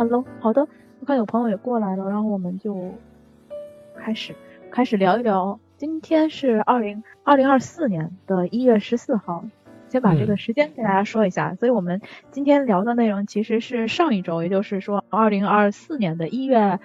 [0.00, 0.66] ，Hello，好的，
[1.00, 2.94] 我看有朋友也过来了，然后我们就
[3.94, 4.34] 开始
[4.70, 5.60] 开始聊一聊。
[5.76, 9.44] 今天是二零二零二四年的一月十四号，
[9.90, 11.54] 先把这个时间给大家说一下。
[11.56, 12.00] 所以我们
[12.30, 16.80] 今天聊的内容其实是上一周，也就是说二零二四年的一月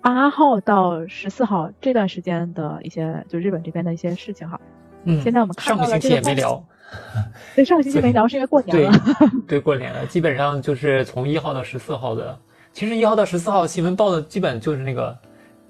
[0.00, 4.60] 八号到十四号这段时间的一些，就日本这边的一些事情哈。
[5.02, 5.20] 嗯。
[5.20, 6.64] 现在我们看到上个星期也没聊。
[7.56, 8.92] 对，上个星期没聊是因为过年了。
[9.46, 12.38] 对，过年了，基本上就是从一号到十四号的。
[12.72, 15.16] 其实一号到十四号新闻报的基本就是那个。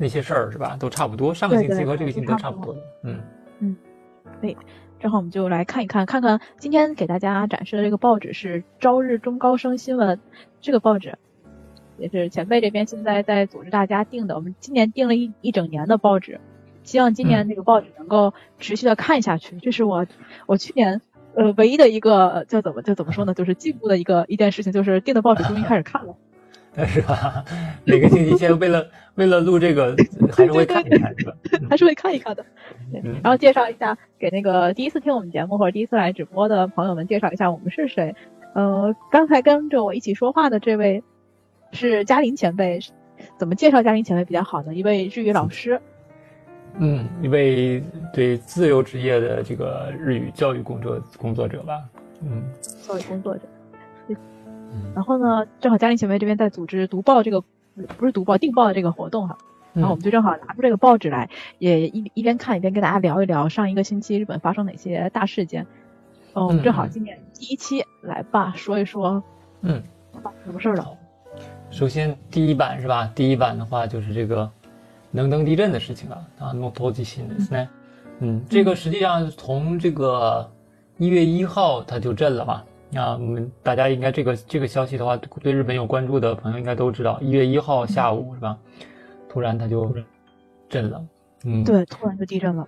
[0.03, 1.35] 那些事儿是吧，都差不多。
[1.35, 2.75] 上个星期和这个星期都差不多。
[3.05, 3.21] 嗯
[3.59, 3.77] 嗯，
[4.41, 4.57] 对，
[4.99, 10.16] 正好我们就来看一看，看看今天给大家展示的这个报纸是《朝日中高生新闻》，
[10.63, 11.19] 这个报纸
[11.99, 14.37] 也是前辈这边现在在组织大家订的。
[14.37, 16.41] 我们今年订了一一整年的报纸，
[16.83, 19.59] 希望今年这个报纸能够持续的看下去。
[19.59, 20.07] 这是我
[20.47, 21.02] 我去年
[21.41, 26.15] 呃唯一的一个叫怎么叫怎么说呢，就是进步的一个一件事情，就是订的报纸终于开始看了。
[26.87, 27.45] 是吧？
[27.85, 29.96] 每个星期先为了为了录这个，
[30.37, 31.33] 还是会看一看，是吧？
[31.68, 32.45] 还是会看一看的。
[33.23, 38.15] 然后介绍一下，给那个第一次听我们节目或者第一次来直播的朋友们介绍一下我们是谁。
[38.55, 41.02] 呃，刚才跟着我一起说话的这位
[41.73, 42.79] 是嘉林前辈。
[43.37, 44.74] 怎么介绍嘉林前辈比较好呢？
[44.74, 45.80] 一位日语老师。
[46.79, 47.82] 嗯，一位
[48.13, 51.82] 对自由职业的这个日语教育工作工作者吧。
[52.23, 52.43] 嗯，
[52.87, 53.43] 教育工作者。
[54.95, 57.43] 然后呢，正好嘉玲前辈这边在组织读报这个，
[57.99, 59.37] 不是读报订报的这个活动哈，
[59.73, 65.66] 然后我们就正好拿出这个报纸来，也一一边看一边跟大家聊一聊上一个星期日本发生哪些大事件。
[66.34, 69.21] 嗯，我们正好今年第一期来吧，说一说，
[69.62, 69.82] 嗯，
[70.22, 70.87] 发生什么事儿了？
[71.71, 73.10] 首先第一版是吧？
[73.12, 74.49] 第一版的话就是这个
[75.12, 77.68] 能登地震的事情了啊，诺托地震ですね。
[78.19, 80.50] 嗯，这个实际上从这个
[80.97, 82.63] 一月一号它就震了嘛。
[82.96, 88.58] 啊，我们大家应该这个这个消息的话，对日本有关注的朋友应该都知道，一月一号下午是吧？
[89.28, 89.94] 突然它就
[90.70, 91.06] 震了，
[91.44, 92.66] 嗯，对，突然就地震了。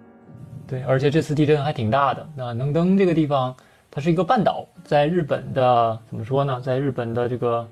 [0.68, 2.28] 对，而且这次地震还挺大的。
[2.35, 3.56] 那能登这个地方，
[3.90, 6.59] 它是一个半岛，在日本的怎么说呢？
[6.59, 7.66] 在日本的这个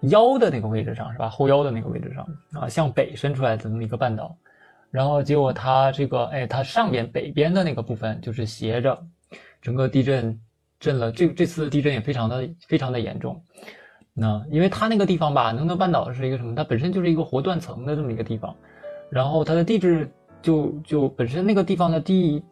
[0.00, 1.28] 腰的那个位置上是吧？
[1.28, 2.26] 后腰的那个位置上
[2.60, 4.36] 啊，向北伸出来的这么一个半岛。
[4.90, 8.98] 然后结果它这个，哎，它上边北边的那个部分就是斜着，
[9.60, 10.38] 整个地震。
[10.78, 13.42] 震了，这这次地震也非常的非常的严重。
[14.12, 16.54] 那因为它那个地方吧，能登半岛是一个什么？
[16.54, 18.54] 它本身就是一个活断层的这么一个地方，
[19.08, 20.06] 然后它的地质
[20.42, 22.44] 就就本身那个地方的地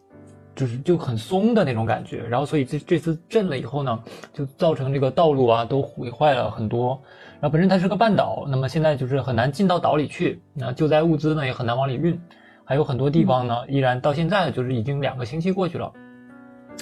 [0.55, 4.03] 就是就很松的那种感觉，然后所以这这次震了以后呢，
[4.33, 6.99] 就造成这个道路啊都毁坏了很多。
[7.45, 12.19] 然后本身它是个半岛，那么现在就是很难进到岛里去，那救灾物资呢也很难往里运，
[12.63, 15.93] 还有很多地方呢依然到现在就是已经两个星期过去了。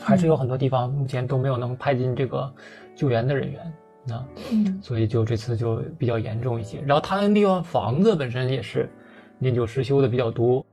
[0.01, 2.49] 还是有很多地方目前都没有能派进这个
[2.95, 3.73] 救援的人员，
[4.15, 4.25] 啊，
[4.81, 6.79] 所以就这次就比较严重一些。
[6.87, 8.89] 然后他那地方房子本身也是
[9.39, 10.65] 年久失修的比较多，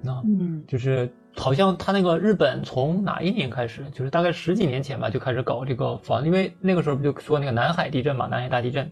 [0.00, 8.90] 那嗯，就是好像他那个日本从哪一年开始，就是大概十几年前吧，就开始搞这个房，因为那个时候不就说那个南海地震嘛，南海大地震，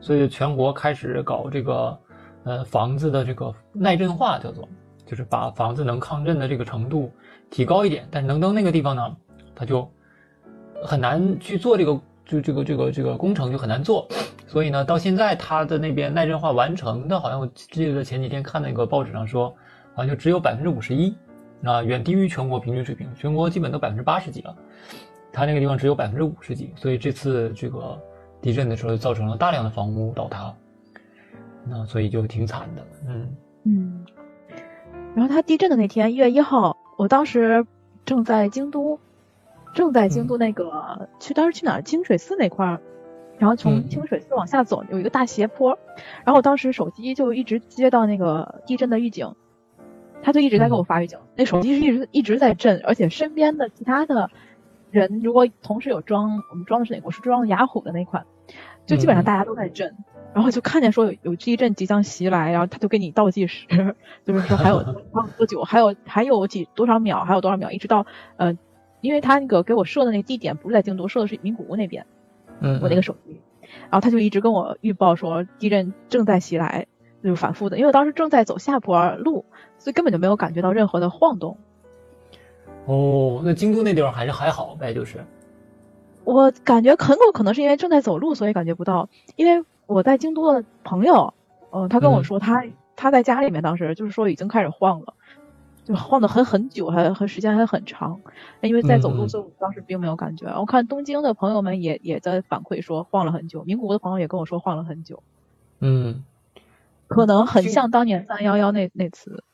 [0.00, 1.98] 所以全国开始搞这个
[2.44, 4.68] 呃房子的这个耐震化，叫做
[5.06, 7.10] 就是把房子能抗震的这个程度。
[7.48, 9.16] 提高一点，但是能登那个地方呢，
[9.54, 9.88] 它就
[10.82, 14.08] 很难去做这个，就这个这个这个工程就很难做，
[14.48, 19.54] 所以呢，到现在它的那边耐震化完成的，好像我记得前几天看那个报纸上说，
[19.94, 21.14] 好像就只有百分之五十一，
[21.62, 24.56] 啊，远低于全国平均水平，全国基本都百分之八十几了，
[25.32, 27.98] 它那个地方只有百分之五十几，所以这次这个
[28.40, 30.54] 地震的时候造成了大量的房屋倒塌，
[31.64, 33.36] 那所以就挺惨的，嗯。
[33.68, 34.06] 嗯，
[35.16, 36.76] 然后它地震的那天，一月一号。
[36.96, 37.66] 我当时
[38.04, 38.98] 正在京都，
[39.74, 41.82] 正在京都那个去当时去哪儿？
[41.82, 42.80] 清水寺那块儿，
[43.38, 45.78] 然后从清水寺往下走有一个大斜坡，
[46.24, 49.34] 然后我当时手机就一直接到那个地震的预警，
[50.22, 54.30] 他就一直在给我发预警，那手机是一直一直在震，而且身边的其他的
[54.90, 57.06] 人如果同时有装，我们装的是哪个？
[57.06, 58.26] 我是装雅虎的那款，
[58.86, 59.94] 就基本上大家都在震。
[60.34, 63.66] 然后就看见说有有地震即将袭来，然后他就给你倒计时，
[64.26, 64.82] 就是说还有
[65.38, 68.04] 多久，还有还有几多少秒，还有多少秒，一直到
[68.36, 68.54] 呃，
[69.00, 72.04] 因为他那个给我设的那个地点不是在京都，设的是名古屋那边，
[72.60, 76.86] 嗯，我那个手机，然后他就一直跟我预报说地震正在袭来，
[77.22, 79.46] 就是反复的，因为我当时正在走下坡路，
[79.78, 81.56] 所以根本就没有感觉到任何的晃动。
[82.86, 85.24] 哦，那京都那地方还是还好呗，就是，
[86.24, 89.64] 我感觉很有可能是因为正在走路，所以感觉不到，因为。
[89.88, 91.32] 我在京都的朋友，
[91.70, 92.64] 嗯，他跟我说，他
[92.96, 95.14] 他在家里面当时就是说已经开始晃了，
[95.84, 98.20] 就晃的很很久，还还时间还很长，
[98.62, 100.48] 因为在走路，所以我当时并没有感觉。
[100.58, 105.22] 我看东京的朋友们也也在反馈说晃了很久，名古屋的朋友也跟我说晃了很久。
[105.78, 106.24] 嗯，
[107.06, 109.44] 可能很像当年三幺幺那那次。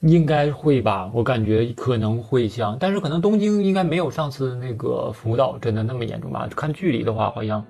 [0.00, 6.48] 应该会吧，我感觉可能会像，但是可能东京应该没有上次那个福岛真的那么严重吧？
[6.56, 7.62] 看距离的话，好像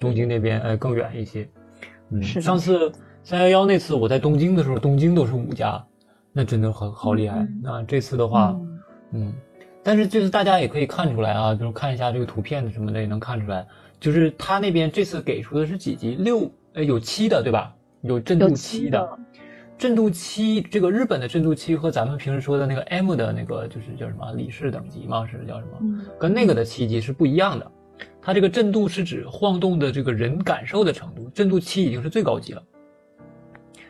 [0.00, 1.46] 东京那边呃更远一些。
[2.10, 2.90] 嗯，上次
[3.22, 5.84] 三幺幺那次我在东京的时候，东京都是五家，
[6.32, 7.46] 那真的很好厉害。
[7.62, 8.58] 那这次的话，
[9.12, 9.34] 嗯，
[9.82, 13.66] 但是就是大家也可以看出来啊，就是看一下这个图片什么的也能看出来，
[14.00, 16.14] 就是他那边这次给出的是几级？
[16.14, 17.74] 六，呃，有七的对吧？
[18.00, 19.18] 有震度七的。
[19.78, 25.26] 震度七，这个日本的震度七和咱们平时说的那个 M 的那个就是叫什么理事等级吗？
[25.26, 26.00] 是叫什么？
[26.18, 27.70] 跟那个的七级是不一样的。
[28.20, 32.62] 它这个震度是指晃动的这个人感受的程度，震度七已经是最高级了。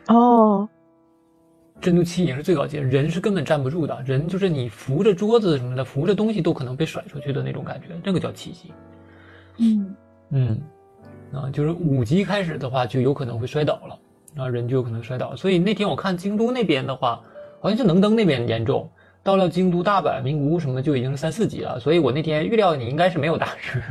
[0.07, 0.67] 哦，
[1.81, 8.73] 震度七已经是最高级，人是根本站不住的，人就是你扶着桌子什么的，扶着东西都可能被甩出去的那种感觉，那个叫七级。
[9.57, 9.95] 嗯
[10.31, 10.61] 嗯，
[11.33, 13.99] 啊，就是五级开始的话，就有可能会摔倒了。
[14.35, 17.21] 啊，人就有可能摔倒，所以那天我看京都那边的话，
[17.59, 18.89] 好像就能登那边严重，
[19.23, 21.79] 到了京都、大阪、名古屋什么的就已经是三四级了。
[21.79, 23.81] 所以我那天预料你应该是没有大事。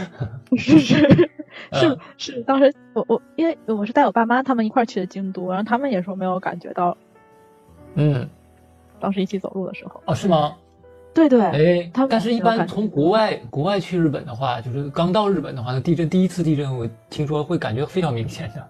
[0.56, 1.28] 是 是
[1.72, 6.96] 是是，当时我我因为我是带我爸妈他们一块去的京都，然后他们也说没有感觉到。
[7.94, 8.28] 嗯，
[9.00, 10.00] 当时一起走路的时候。
[10.06, 10.56] 哦，是吗？
[11.12, 11.40] 对对。
[11.40, 18.68] 哎，他但是一般从国外国外去日本的话，就是刚到日本的话，那地震第一次地震，我听说会感觉非常明显的。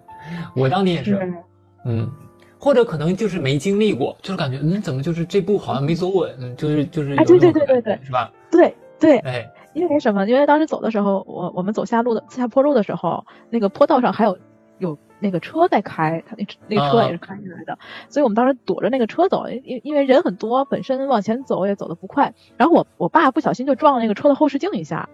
[0.55, 1.33] 我当年也是，
[1.85, 2.11] 嗯，
[2.59, 8.31] 或者可能就是没经历过，就是感觉嗯，怎么就是这步好像没走稳，就是就是哎，对对对对对，是吧？
[8.51, 10.27] 对对，哎，因为什么？
[10.27, 14.39] 因为当时走的时候，我我们走下路的下坡路的时候，那个坡道上还有
[14.79, 17.79] 有那个车在开，他那那车也是开起来的，
[18.09, 25.09] 所以我们当时躲着那个车走，因因为人很多，本身往前走也走得不快，然后我我爸不小心就撞了那个车的后视镜一下，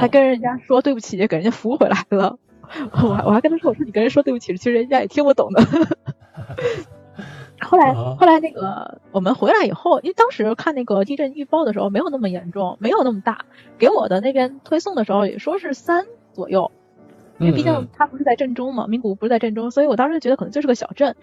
[0.00, 2.38] 还跟人家说对不起，给人家扶回来了。
[3.02, 5.62] 我我还跟他说，我说你跟人说对不起，其实人家也听不懂的。
[7.60, 13.46] 后来后来那个我们回来以后，因为当时看那个地震预报的时候没有那么严重，没有那么大。
[13.78, 16.70] 给我的那边推送的时候也说是三左右，
[17.38, 21.16] 因为毕竟它不是在震中嘛，名古屋不是在震中，所以我当时觉得可能就是个小震。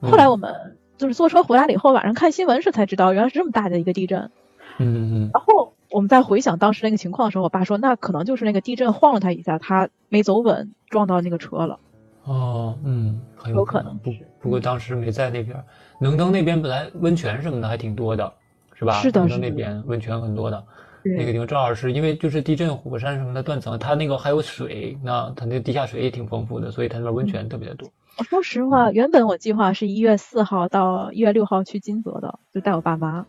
[0.00, 4.30] 后来我们就是坐车回来了以后，晚上看新闻时才知道，原来是这么大的一个地震。
[4.78, 5.30] 嗯嗯。
[5.32, 5.72] 然后。
[5.90, 11.78] 我们在回想当时那个情况的时候，我爸说，那可能就是那个地震晃了他一下，他没走稳，撞到那个车了。
[12.24, 13.96] 哦，嗯，很有可能。
[13.98, 15.62] 不不过当时没在那边，
[16.00, 18.32] 能登那边本来温泉什么的还挺多的，
[18.74, 18.94] 是吧？
[18.94, 20.64] 是的，能登那边温泉很多的。
[21.04, 27.88] 那个地方正好是因为就是地震，火山什么的断层，它那个还有水，那它那地下水也挺丰富的，所以它那边温泉特别的多。
[28.28, 33.24] 说实话，原本我计划是一月四号到一月六号去金泽的，就带我爸妈。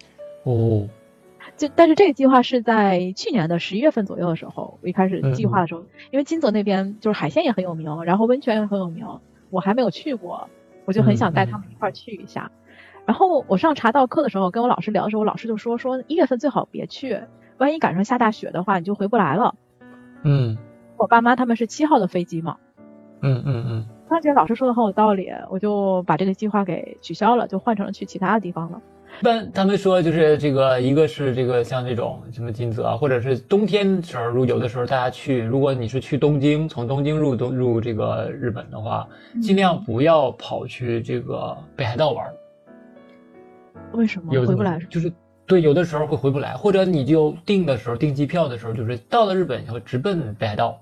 [0.46, 0.88] 哦。
[1.58, 9.06] 就但是这个计划是在去年的十一月份左右的时候，我一开始计划的时候，因为金泽那边就是海鲜也很有名，然后温泉也很有名，
[9.50, 10.50] 我还没有去过，
[10.86, 12.52] 我就很想带他们一块去一下。
[13.06, 17.22] 然后我上茶道课的时候，跟我老师聊的时候，我老师就说说一月份最好别去，
[17.58, 19.56] 万一赶上下大雪的话，你就回不来了。
[20.24, 20.58] 嗯，
[20.98, 22.58] 我爸妈他们是七号的飞机嘛。
[23.22, 23.86] 嗯嗯嗯。
[24.10, 28.82] 当觉老师说的很有道理，我就把这个计划给取消了，就换成了去其他的地方了。
[29.20, 39.08] 一般他们说就是这个，一个是这个像这种什么金泽，或者是冬天时候，如有的时候大家去，如果你是去东京，从东京入东入这个日本的话，
[39.42, 42.26] 尽量不要跑去这个北海道玩。
[43.94, 44.80] 为什么回不来？
[44.90, 45.12] 就是
[45.46, 50.80] 对，有的时候会回不来，或者你就订的时候订机票的时候，就是到了日本以后直奔北海道。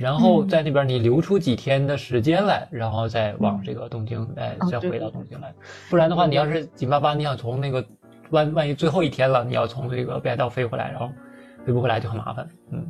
[0.00, 5.52] 然后在那边你留出几天的时间来，然后再往这个东京，哎，再回到东京来。
[5.90, 7.84] 不然的话，你要是紧巴巴，你想从那个
[8.30, 11.10] 万万一最后一天了，你要从这个北海道飞回来，然后
[11.66, 12.48] 飞不回来就很麻烦。
[12.70, 12.82] 嗯，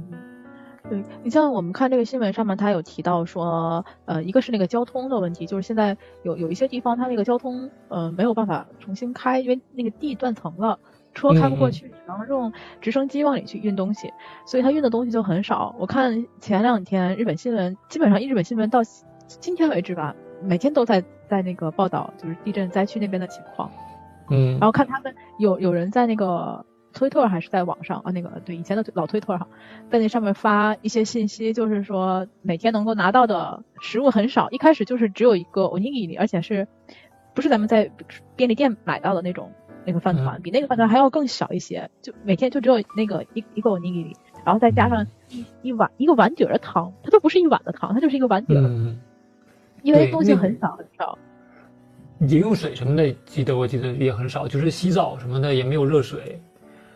[0.89, 10.79] 对你像我们看这个新闻上面，他有提到说，呃，一个是那个交通的问题，就是现在有有一些地方它那个交通呃没有办法重新开，因为那个地断层了。
[11.15, 14.13] 车开不过去，只能用直升机往里去运东西，
[14.47, 15.75] 所以它运的东西就很少。
[15.79, 18.81] 我看前两天日本新闻，基本上日本新闻到
[19.27, 23.71] 今天为止吧，每天都在在那个报道，就是地震灾区那边的情况。
[24.31, 29.49] 嗯，然后看他们有有人在那个推特还是在网上啊，那个对以前的老推特上，
[29.91, 36.69] 在那上面发一些信息，就是说每天能够拿到的食物很少，一开始就是只有一个 onigiri，而且是
[37.35, 37.91] 不是咱们在
[38.37, 39.51] 便利店买到的那种。
[39.85, 48.97] 那个饭团比那个饭团还要更小一些，就每天就只有那个一一个尼基里，然后再加上一一碗一个碗底儿的汤，它都不是一碗的汤，它就是一个碗底儿，
[49.83, 51.19] 因为东西很少很少。
[52.21, 56.39] 饮用水什么的，记得我记得也很少，就是洗澡什么的也没有热水，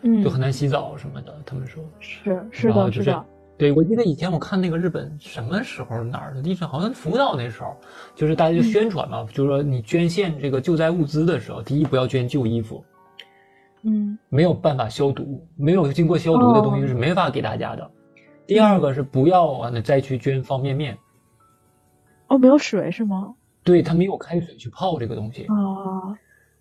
[0.03, 1.35] 嗯，就很难洗澡什么的。
[1.45, 3.25] 他们说是是的，是的。
[3.57, 7.75] 对，我记得以前我看那个日本什么时候哪儿的地震，好像福岛那时候，
[8.13, 12.83] 就是大家就宣传嘛，就是说你捐献这个救灾物资的时候，第一不要捐旧衣服，
[13.83, 14.17] 嗯。
[14.29, 16.87] 没有办法消毒，没有经过消毒的东西哦。
[16.87, 17.89] 是没法给大家的。
[18.45, 20.97] 第二个是不要完了再去捐方便面，
[22.27, 23.33] 哦，没有水是吗？
[23.63, 26.13] 对他没有开水去泡这个东西，啊，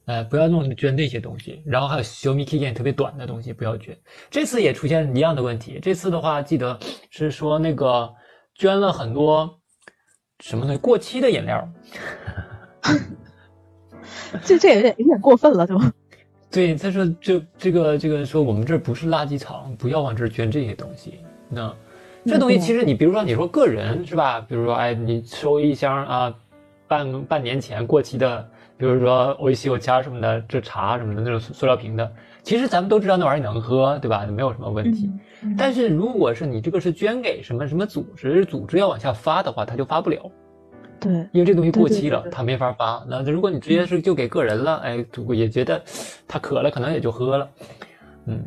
[0.06, 3.96] 哎，不要弄捐那些东西，然后还有小米期限特别短的东西不要捐。
[4.30, 6.78] 这次也出现一样的问题，这次的话记得
[7.10, 8.12] 是说那个
[8.54, 9.58] 捐了很多
[10.40, 10.76] 什么呢？
[10.78, 11.68] 过期的饮料。
[14.44, 15.92] 这这也有点有点过分了，对吧？
[16.50, 21.20] 对，他说这这个这个说我们这不是垃圾场，不要往这儿捐这些东西。
[21.48, 21.74] 那
[22.26, 24.40] 这东西其实你比如说你说个人是吧？
[24.40, 26.34] 比如说哎，你收一箱啊，
[26.86, 32.12] 半半年前过期的，比如说欧西有加什么的，这茶什么的那种塑塑料瓶的，
[32.42, 34.26] 其实咱们都知道那玩意儿能喝，对吧？
[34.26, 35.10] 没有什么问题。
[35.42, 40.30] 嗯但是如果是你这个是捐给什么什么组织，组织要往下发的话，它就发不了。
[40.98, 43.04] 对，因为这东西过期了，他没法发。
[43.06, 45.04] 那如果你直接是就给个人了，哎，
[45.34, 45.82] 也觉得
[46.26, 47.50] 他渴了，可能也就喝了，
[48.24, 48.42] 嗯，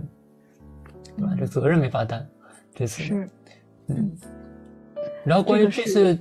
[1.15, 1.35] 对吧？
[1.37, 2.27] 这责任没法担，
[2.73, 3.29] 这次是，
[3.89, 4.11] 嗯。
[5.23, 6.17] 然后关于这次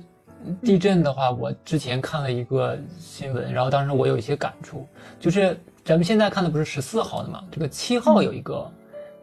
[0.61, 4.87] 地震的话，我之前看了一个新闻，然后当时我有一些感触，
[5.19, 8.69] 就是咱们现在看的不是十四号的嘛，这个七号有一个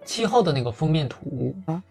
[0.05, 1.83] 七号的那个封面图啊。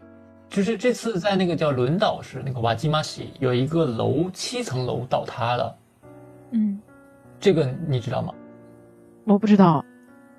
[0.49, 5.75] 就是这次在那个叫轮岛市那个瓦基马西有一个楼七层楼倒塌了，
[6.51, 6.79] 嗯，
[7.39, 8.31] 这个你知道吗？
[9.25, 9.83] 我不知道，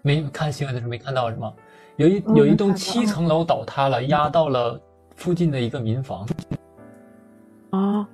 [0.02, 1.52] 没看新闻的时候没看到是吗？
[1.96, 4.80] 有一嗯有一栋七层楼倒塌了，压到了
[5.16, 6.24] 附近的一个民房，
[7.70, 8.08] 啊，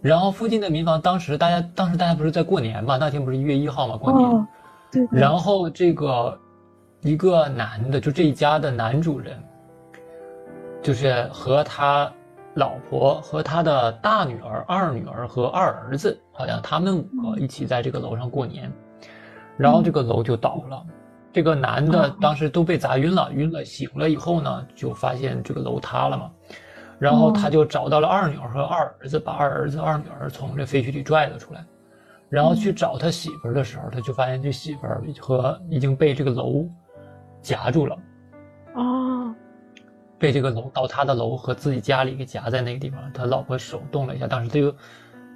[0.00, 2.96] 然后附近的民房当时大家当时大家不是在过年嘛？
[2.96, 3.96] 那天不是一月一号嘛？
[3.96, 4.46] 过年，哦，
[4.92, 6.38] 对，对然后这个
[7.02, 9.36] 一个男的，就这一家的男主人，
[10.82, 12.10] 就是和他
[12.54, 18.72] 老婆和他的大女儿、二女儿和二儿子，好像他们五个一起在这个楼上过年，
[19.56, 20.82] 然后这个楼就倒了。
[21.32, 26.30] 这个男的哦当时都被砸晕了，晕了醒了以后呢，就发现这个楼塌了嘛，
[26.98, 31.64] 然后他就找到了二女儿和二儿子，把二儿子、二女儿从这废墟里拽了出来。
[32.28, 36.68] 然后去找他媳妇儿的时候，他就发现这媳妇儿和已经被这个楼
[37.40, 37.96] 夹住了，
[38.74, 39.34] 啊，
[40.18, 43.00] 被这个楼倒塌的楼和自己家里给夹在那个地方。
[43.14, 44.74] 他老婆手动了一下，当时他就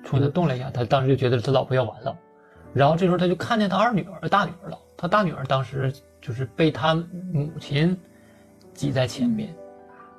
[0.04, 2.14] 冲他动了一下，他当时就觉得他老婆要完了。
[2.74, 4.78] 然后这时候他就看见他二女儿、大女儿了。
[4.96, 6.94] 他大女儿当时就是被他
[7.32, 7.98] 母亲
[8.74, 9.54] 挤在前面，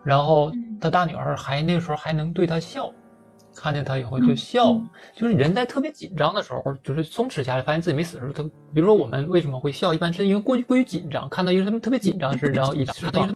[0.04, 2.92] 然后他大女儿还那时候还能对他笑，
[3.56, 4.72] 看见他以后就笑。
[4.72, 8.44] 嗯就是人在特别紧张的时候，就是松弛下来，发现自己没死的时候，他
[8.74, 13.34] 比如说我们为什么会笑，一般是因为过于过于紧张，看到一个他们特别紧张的事，然后一释放，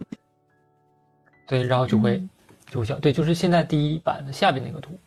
[1.46, 2.30] 对，然后就会嗯
[2.70, 2.98] 就会笑。
[2.98, 4.98] 对，就是现在第一版的下边那个图，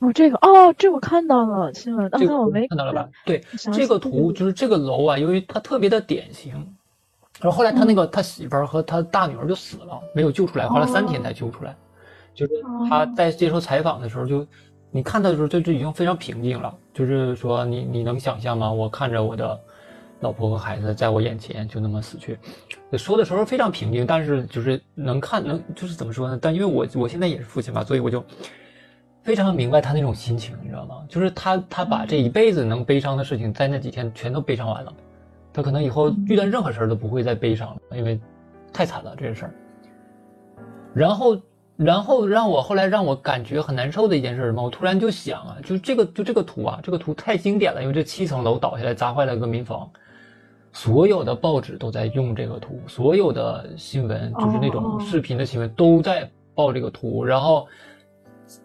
[0.00, 3.08] 哦，这个哦，这我看到了新闻，这个图但我没看到了吧？
[3.24, 6.74] 对，这个图就是这个楼啊，由于它特别的典型，
[7.40, 11.76] 然后后来他那嗯个他媳妇儿和他大女儿就死了，没有救出来，花了三天才救出来。
[12.34, 12.52] 就是
[12.88, 14.46] 他在接受采访的时候就，
[14.90, 18.70] 你看他的时候就就已经非常平静了，就是说你你能想象吗？
[18.70, 19.58] 我看着我的
[20.20, 22.38] 老婆和孩子在我眼前就那么死去，
[22.92, 26.38] 说的时候非常平静，但是就是能看能就是怎么说呢？
[26.40, 28.22] 但因为我我现在也是父亲嘛，所以我就
[29.22, 31.04] 非常明白他那种心情，你知道吗？
[31.08, 34.92] 就是他他把这一辈子能悲伤的事情，在那几天全都悲伤完了，
[35.56, 38.20] 他可能以后遇到任何事儿都不会再悲伤了，因为
[38.74, 39.54] 太惨了这个事儿。
[40.92, 41.40] 然后，
[41.78, 44.62] 然后让我后来让我感觉很难受的一件事是什么？
[44.62, 49.90] 我突然就想啊，就这个就这个图啊，这个图太经典了，因为这七层楼倒下来砸坏了一个民房，
[50.74, 57.66] 所有的报纸都在用这个图，所有的新闻就是那种视频的新闻都在报这个图，然后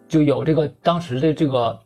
[0.06, 1.80] 就有这个当时的这个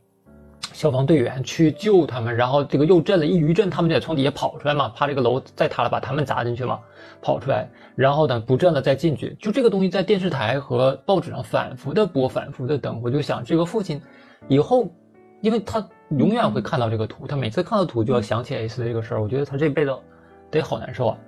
[0.76, 6.78] 消防队员去救他们，然后这个又震了一余震，他们就得从底下跑出来嘛，怕这个楼再塌了把他们砸进去嘛，
[7.22, 9.34] 跑出来，然后等不震了再进去。
[9.40, 13.00] 就这个东西在电视台和报纸上反复的播，反复的登。
[13.02, 13.98] 我就想，这个父亲
[14.48, 14.86] 以后，
[15.40, 19.22] 因为他永远会看到这个图，他每次看到图就要想起 S 这个事儿。
[19.22, 19.96] 我觉得他这辈子
[20.50, 21.18] 得好难受啊。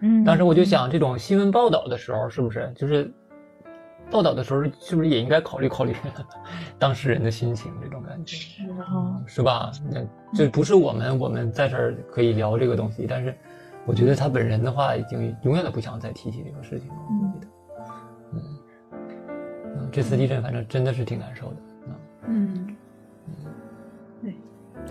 [0.00, 3.10] 嗯，当时我就想，这种新闻报道的时候，是不是就是
[4.12, 5.96] 报道的时候，是不是也应该考虑考虑
[6.78, 8.36] 当事人的心情这种感觉？
[8.36, 9.72] 是哈，是吧？
[9.90, 10.04] 那
[10.34, 13.34] 这不是我们我们在这儿可以聊这个东西，但是
[13.86, 16.94] 我觉得他本人的话，已经永远都不想再提起这个事情了。
[17.08, 17.48] 我觉得，
[18.32, 18.38] 嗯，
[19.78, 21.56] 嗯，这次地震反正真的是挺难受的。
[22.28, 22.76] 嗯。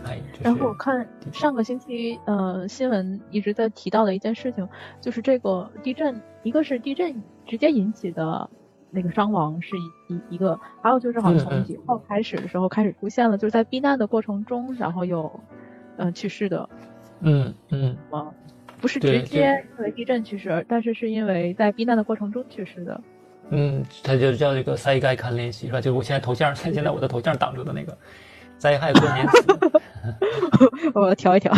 [0.05, 4.67] 哎，这是然后我看上个星期呃新闻一直在提到的一件事情，
[5.01, 8.49] 就是这个地震，一个是地震直接引起的
[8.91, 9.69] 那个伤亡是
[10.09, 15.39] 一一一个，还有就是好像从几号开始的时候开始出现了，就是在避难的过程中，然后有
[15.97, 16.69] 嗯去世的，
[17.21, 18.27] 嗯嗯，啊，
[18.79, 23.01] 不是直接因为地震去世，但是是因为在避难的过程中去世的。
[23.49, 25.81] 嗯，它就叫这个灾害看联词是吧？
[25.81, 27.97] 就是我现在头像， 现在我的头像挡住的那个
[28.57, 31.51] 灾害关联词，我调一调。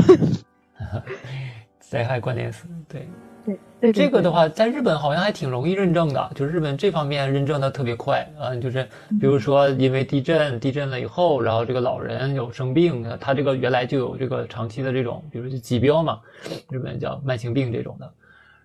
[1.80, 3.08] 灾害关联词， 对
[3.46, 8.56] 对对，这个的话，在日本好像还挺容易认证的，就是日本这方面认证的特别快啊。
[8.56, 8.88] 就是
[9.20, 16.20] 比如说，因为地震，地震了以后，然后这个老人有生病，他这个原来就有这个长期的这种，比如说疾病嘛，
[16.70, 18.14] 日本叫慢性病这种的，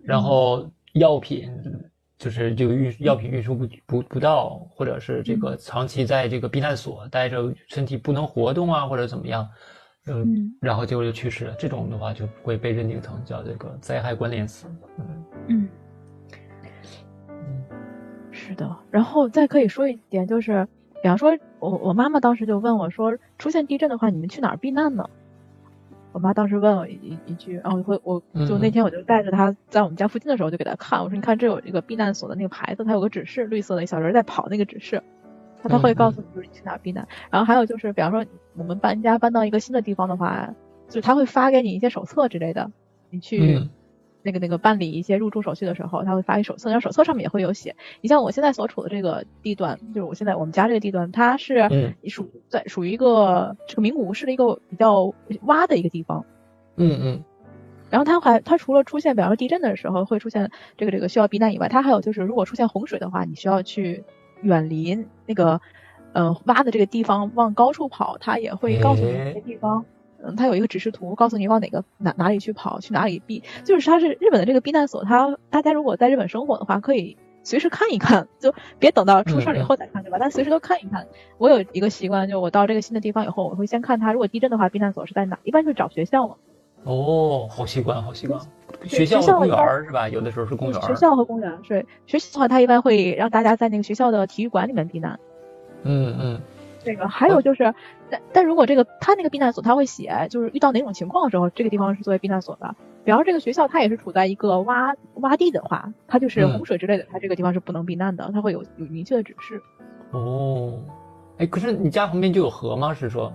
[0.02, 1.50] 然后药品。
[2.18, 9.48] 就是这个运药品运输不不不到，或者是这个长期在这个避难所待着，身体不能活动啊，或者怎么样，
[10.14, 11.54] 嗯，然后结果就去世了。
[11.58, 14.66] 这种的话就会被认定成叫这个灾害关联死。
[14.98, 15.68] 嗯嗯
[17.28, 17.64] 嗯，
[18.30, 18.76] 是的。
[18.90, 20.66] 然后再可以说一点，就是
[21.02, 25.08] 比方说，我我妈妈当时就问我说，出现地震的话，你们去哪儿避难呢？
[26.12, 35.02] 我妈当时问我一一句，然后我会我就那天我就带着她在我们家附近的时候就给她看，我说你看这有一个避难所的那个牌子，它有个指示，绿色的小人在跑那个指示，
[35.62, 37.06] 他他会告诉你就是你去哪儿避难。
[37.30, 38.24] 然后还有就是比方说
[38.56, 40.54] 我们搬家搬到一个新的地方的话，
[40.88, 42.70] 就是他会发给你一些手册之类的，
[43.10, 43.68] 你去。
[44.20, 47.76] 那个那个办理一些入住手续的时候，他会发一手册，然后手册上面也会有写。
[48.00, 55.14] 你像我现在所处的这个地段，就是我现在我们家这个地段，它是属在属于一个这个名古屋市的一个比较
[55.46, 56.26] 洼的一个地方。
[56.76, 57.24] 嗯嗯。
[57.90, 64.04] 然后它还它除了出现比方说地震的时候会出现这个这个需要避难以外，它还有就是如果出现洪水的话，你需要去
[64.42, 65.60] 远离那个
[66.12, 69.84] 呃挖的这个地方往高处跑，它也会告诉你哪些地方。
[70.20, 73.42] 嗯，它有一个指示图，告诉你往哪个哪哪里去跑，去哪里避。
[73.62, 80.18] 就是它是日本的这个避难所，它大家如果在日本生活的话，可以随时看一看，就别等到出事以后再看，对吧？
[80.18, 81.06] 但随时都看一看。
[81.38, 86.34] 我有一个习惯，就我到这个新的地方以后，我会先看它，如果地震的话，避难所是在哪，一般就是找学校嘛。
[86.82, 88.40] 哦，好习惯，好习惯。
[88.84, 90.08] 学校和公园是吧？
[90.08, 90.80] 有的时候是公园。
[90.82, 95.18] 学校和公园是学校的话，他一般会让大家在那个学校的体育馆里面避难。
[95.82, 96.40] 嗯嗯。
[96.84, 97.74] 这个还有就是，
[98.08, 102.74] 但但如果这个他那个避难所他会写，就是遇到哪种情况的时候，这个地方是作为避难所的。
[103.04, 109.60] 比方说这个学校它也是处在一个洼洼地的话，它就是洪水之类的，它这个地方是不能避难的，它会有有明确的指示。
[110.12, 110.78] 哦，
[111.38, 112.94] 哎，可是你家旁边就有河吗？
[112.94, 113.32] 是说？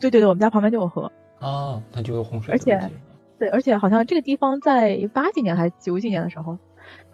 [0.00, 1.10] 对对对，我们家旁边就有河。
[1.38, 2.52] 啊，那就有洪水。
[2.52, 2.78] 而且，
[3.40, 6.58] 对，而且好像这个地方在八几年还是九几年的时候，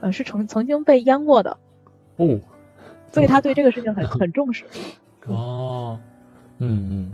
[0.01, 1.57] 呃，是曾曾经被淹过的。
[2.17, 2.39] 哦。
[3.12, 4.65] 所以他对这个事情很 很重视。
[5.27, 5.99] 哦，
[6.59, 7.11] 嗯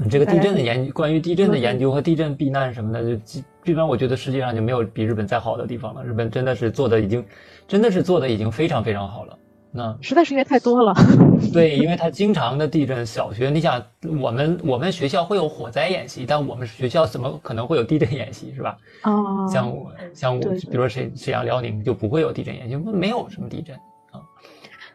[0.00, 6.04] 嗯，这个地震的研，关于地震的研究和地震避难什么的，就基基本上我觉得世界上就没有比日本再好的地方了。
[6.04, 7.26] 日本真的是做的已经，
[7.66, 9.38] 真的是做的已经非常非常好了。
[9.76, 10.94] 那实在是因为太多了。
[11.52, 13.82] 对，因为它经常的地震，小学你想，
[14.20, 18.78] 我们我们学校会有火灾演习，但我们学校怎么可能会有地震演习是吧？
[19.02, 23.78] 哦，像我像我，比如说沈沈阳辽宁就不会有地震演习，没有什么地震。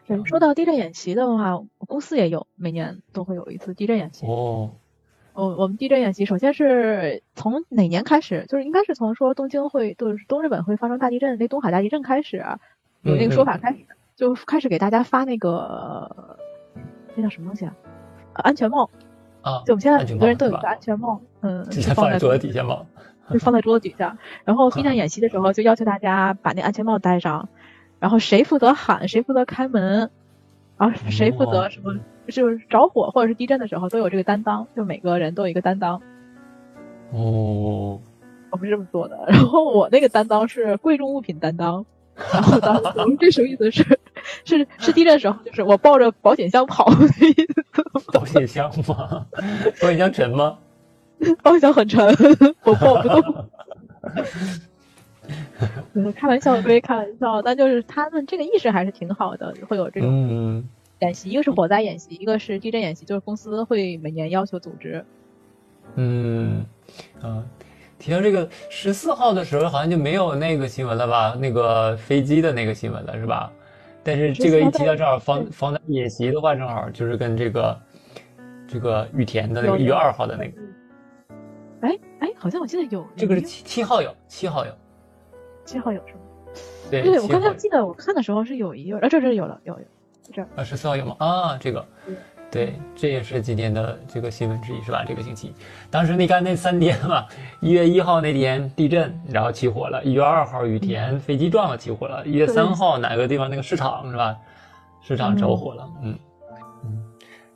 [0.04, 4.26] 对，说到地震演习的话，公司也有，每年都会有一次地震演习。
[4.26, 4.72] 哦，
[5.32, 8.44] 哦，我们地震演习首先是从哪年开始？
[8.48, 12.44] 就是应该是从说东京会，就是东日本会发生大地震，那东海大地震开始，
[13.02, 13.78] 有那个说法开始，
[14.22, 16.08] 就开始给大家发那个
[17.16, 17.74] 那叫什么东西啊？
[18.34, 18.88] 安全帽
[19.40, 21.64] 啊，就我们现在每个人都有一个安全帽，嗯，
[21.96, 22.86] 放在桌子底下吗？
[23.32, 24.16] 就放在桌子底下。
[24.44, 27.48] 然后避难演习的时候，就要求大家把那安全帽戴上。
[27.98, 30.08] 然后谁负责喊，谁负责开门，
[30.78, 36.00] 然后谁负责什么，就是着火或者是地震的时候都有这个担当，就每个人都有一个担当。
[37.10, 37.98] 哦，
[38.52, 39.18] 我们是这么做的。
[39.26, 41.84] 然后我那个担当是贵重物品担当。
[42.32, 42.76] 然后当
[43.10, 43.70] 时这什么意思？
[43.70, 43.82] 是
[44.44, 47.64] 是是地震的时候，就是我抱着保险箱跑的意思。
[48.12, 49.26] 保险箱吗？
[49.80, 50.58] 保险箱沉吗？
[51.42, 52.06] 保险箱很沉，
[52.64, 53.48] 我抱不动。
[56.14, 60.64] 开玩笑归开玩笑，但就是他们这个意识还是挺好的，会有这种
[61.00, 65.04] 演习，一个是火灾演习，一个是地震演习，就是公司会每年要求组织。
[65.94, 66.64] 嗯，
[67.20, 67.44] 啊，
[68.02, 71.36] 提到这个十四号的时候，好像就没有那个新闻了吧？
[71.38, 73.48] 那个飞机的那个新闻了，是吧？
[74.02, 77.80] 但是这个一提到正好防防灾演习的话，正好就是跟这个
[78.66, 80.60] 这个羽田的那个一月二号的那个。
[81.82, 84.72] 哎哎，好像我记得有这个是七七号有七号有。
[85.64, 86.20] 七号有什么？
[86.90, 89.84] 对，对我刚才记得我看的时候是有一个，啊，这这有了，有有，
[90.32, 91.14] 这啊，十四号有吗？
[91.20, 91.86] 啊，这个，
[92.52, 95.02] 对，这也是今天的这个新闻之一，是吧？
[95.08, 95.54] 这个星期，
[95.90, 97.24] 当时你看那三天嘛，
[97.60, 104.36] 一月一号那天地震，然后起火了；一月二号雨田飞机撞了起火了；一月三号哪个地方那个市场是吧？
[105.00, 106.18] 市场着火了，嗯
[106.84, 107.02] 嗯。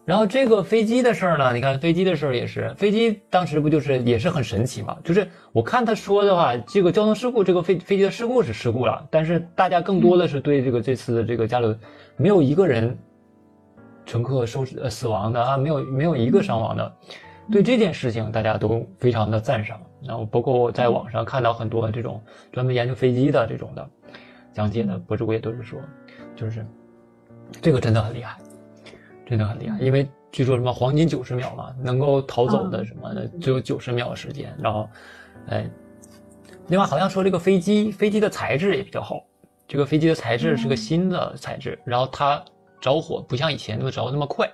[0.07, 4.97] 然后这个飞机的事儿呢，你看飞机的事儿也是，飞机当时不就是也是很神奇嘛？
[5.05, 11.77] 就是我看他说的话，这个交通事故，这个飞飞机的事故是事故了，但是大家更多的是对这个这次的这个加流
[12.17, 12.97] 没有一个人。
[14.07, 16.97] 乘客受呃死亡的啊，没有没有一个伤亡的，
[17.51, 19.79] 对这件事情大家都非常的赞赏。
[20.03, 23.91] 然后包括我在网上看到很多这种专门研究飞机的这种的
[24.53, 25.81] 讲解的博主也都是说，
[26.37, 26.65] 就是
[27.61, 28.39] 这个真的很厉害，
[29.27, 29.77] 真的很厉害。
[29.81, 34.55] 因为据说什么黄金九十秒嘛，能够逃走的什么的只有九十秒时间。
[34.63, 34.89] 然后，
[35.49, 35.69] 哎，
[36.69, 39.25] 另外好像说这个飞机飞机的材质也比较好，
[39.67, 42.41] 这个飞机的材质是个新的材质，然后它。
[42.87, 44.47] 着火不像以前那么着那么快，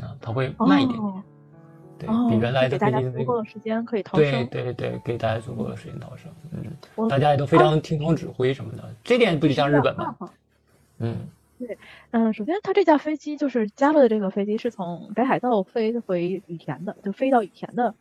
[0.00, 0.96] 啊，它会慢一点。
[1.00, 1.24] 点，
[1.98, 10.16] 对比原来的飞机足够的时间可以逃生，对对对，给大家足够的时间逃生，嗯，大家也都非常听从指挥什么的，这点不就像日本吗？
[10.98, 11.76] 嗯，对，
[12.12, 17.92] 嗯，首先它这架飞机就是加勒的这个飞机是从北海道飞回羽田的，就飞到羽田的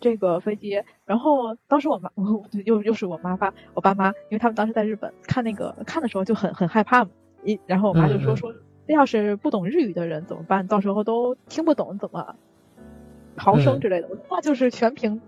[0.00, 7.10] 这个飞机，然后当时我妈，我又又是我妈发我爸妈，因为他们当时在日本看那个看的时候就很很害怕嘛，
[7.44, 8.52] 一然后我妈就说说。
[8.86, 10.66] 这要是不懂日语的人怎么办？
[10.66, 12.36] 到时候都听不懂怎么
[13.36, 14.08] 逃生之类的。
[14.30, 15.20] 那就是全凭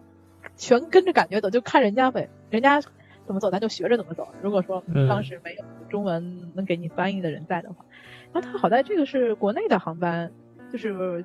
[0.57, 2.81] 全跟着感觉走，就看人家呗，人家
[3.27, 4.29] 怎么走，咱就学着怎么走。
[4.43, 7.85] 如果说当时没有中文能给你翻译的人在的话，
[8.33, 10.31] 那他好在这个是国内的航班，
[10.73, 11.25] 就是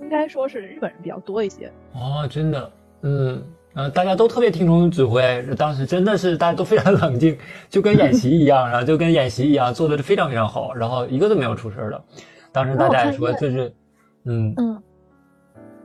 [0.00, 1.72] 应该说是日本人比较多一些。
[1.92, 3.42] 哦，真的，嗯。
[3.76, 7.36] 嗯，大家都特别听从指挥，当时真的是大家都非常冷静，
[7.68, 12.04] 就跟演习一样，然后就跟演习一样做的非常非常好，然后一个都没有出事儿的。
[12.52, 13.74] 当时大家也说就是，
[14.26, 14.80] 嗯嗯，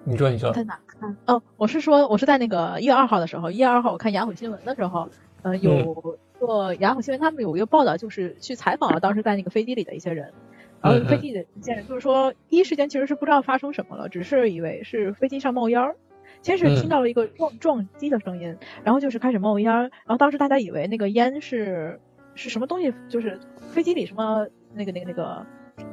[0.04, 1.18] 你说你说在哪看？
[1.26, 5.10] 哦，我是说我是在那个一月二号的时候，一月二号我看雅虎新闻的时候，
[5.42, 10.32] 呃，有做雅虎新闻他们有一个报道，就是去采访了当时在那个飞机里的一些人，
[10.80, 15.96] 然后飞机的一些人就是说第一时间其实是不知道发生什么了，只是以为是飞机上冒烟儿。
[16.42, 22.00] 先是听到了一个撞撞击的声音，然后就是开始冒烟，然后当时大家以为那个烟是
[22.36, 23.40] 是什么东西，就是
[23.72, 25.46] 飞机里什么那个那个那个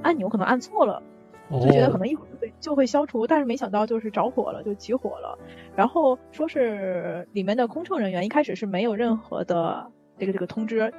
[0.02, 1.02] 按钮可能按错了，
[1.50, 5.38] 就觉得可能一会儿会就会消除，但是没想到就是着火了，就起火了。
[5.74, 10.92] 然后说是里面的空乘人员一开始是没有任何的这个这个通知，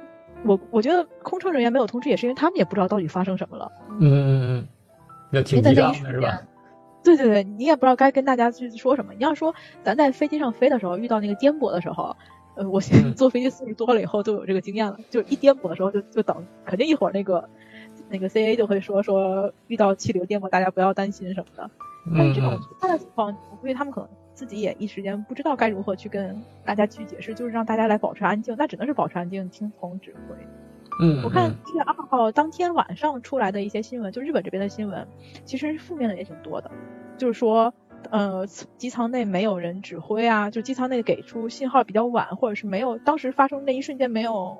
[0.44, 3.72] 我我觉得空乘人员没有通知也是因为他们也不知道到底发生什么了。
[3.98, 4.68] 嗯嗯嗯，
[5.32, 6.40] 要挺紧张的是吧？
[7.16, 9.14] 对对对，你也不知道该跟大家去说什么。
[9.14, 12.14] 你要说咱在飞机上飞的时候遇到那个颠簸的时候，
[12.54, 17.48] 呃，我现在坐飞机次数多了以后都有这个经验了，就一颠簸的时候就就等，肯定一会儿那个
[18.10, 21.70] 那个 CA 就会说说遇到气流颠簸，大家不要担心什么的。
[22.14, 30.36] 但是这种突发的情况，我估计他们可能自己也一时间不知道该如何去跟大家去解释，就是让大家来保持安静，那只能是保持安静，听从指挥。
[31.00, 35.06] 嗯，我看七月二号当天晚上出来的一些新闻，就日本这边的新闻，
[35.44, 36.70] 其实负面的也挺多的。
[37.16, 37.72] 就是说，
[38.10, 44.56] 呃，机舱内没有人指挥啊，就机舱内给出信号比较晚，或者是没有当时发生那一瞬间没有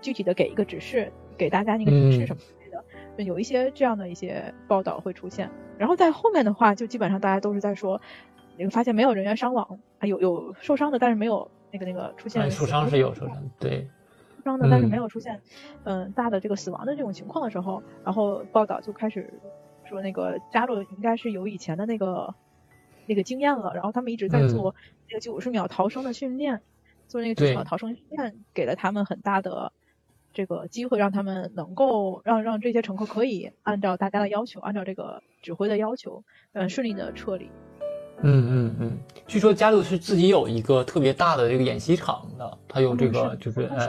[0.00, 5.50] 具体的给一个指示，给大家那个指示什么之类的，有一些这样的一些报道会出现。
[5.78, 8.00] 然后在后面的话，就基本上大家都是在说，
[8.56, 13.88] 那个发现没有人员伤亡，有有受伤的，但是没有那个那个出现受伤是有受伤，对。
[14.44, 15.40] 伤的，但是没有出现，
[15.84, 19.32] 嗯，大的这个死亡的这种情况的时候，然后报道就开始
[19.84, 22.34] 说那个加洛应该是有以前的那个
[23.06, 24.74] 那个经验了，然后他们一直在做
[25.08, 26.60] 那个九十秒逃生的训练，
[27.08, 29.72] 做那个九十秒逃生训练，给了他们很大的
[30.32, 37.50] 这个机会，让他们能够让让这些乘客可以按照大家的要求，按照这个指挥的要求，嗯，顺利的撤离。
[38.24, 43.88] 嗯嗯嗯，据说加六是自己有一个特别大的这个演习场的，他有这个就是呃，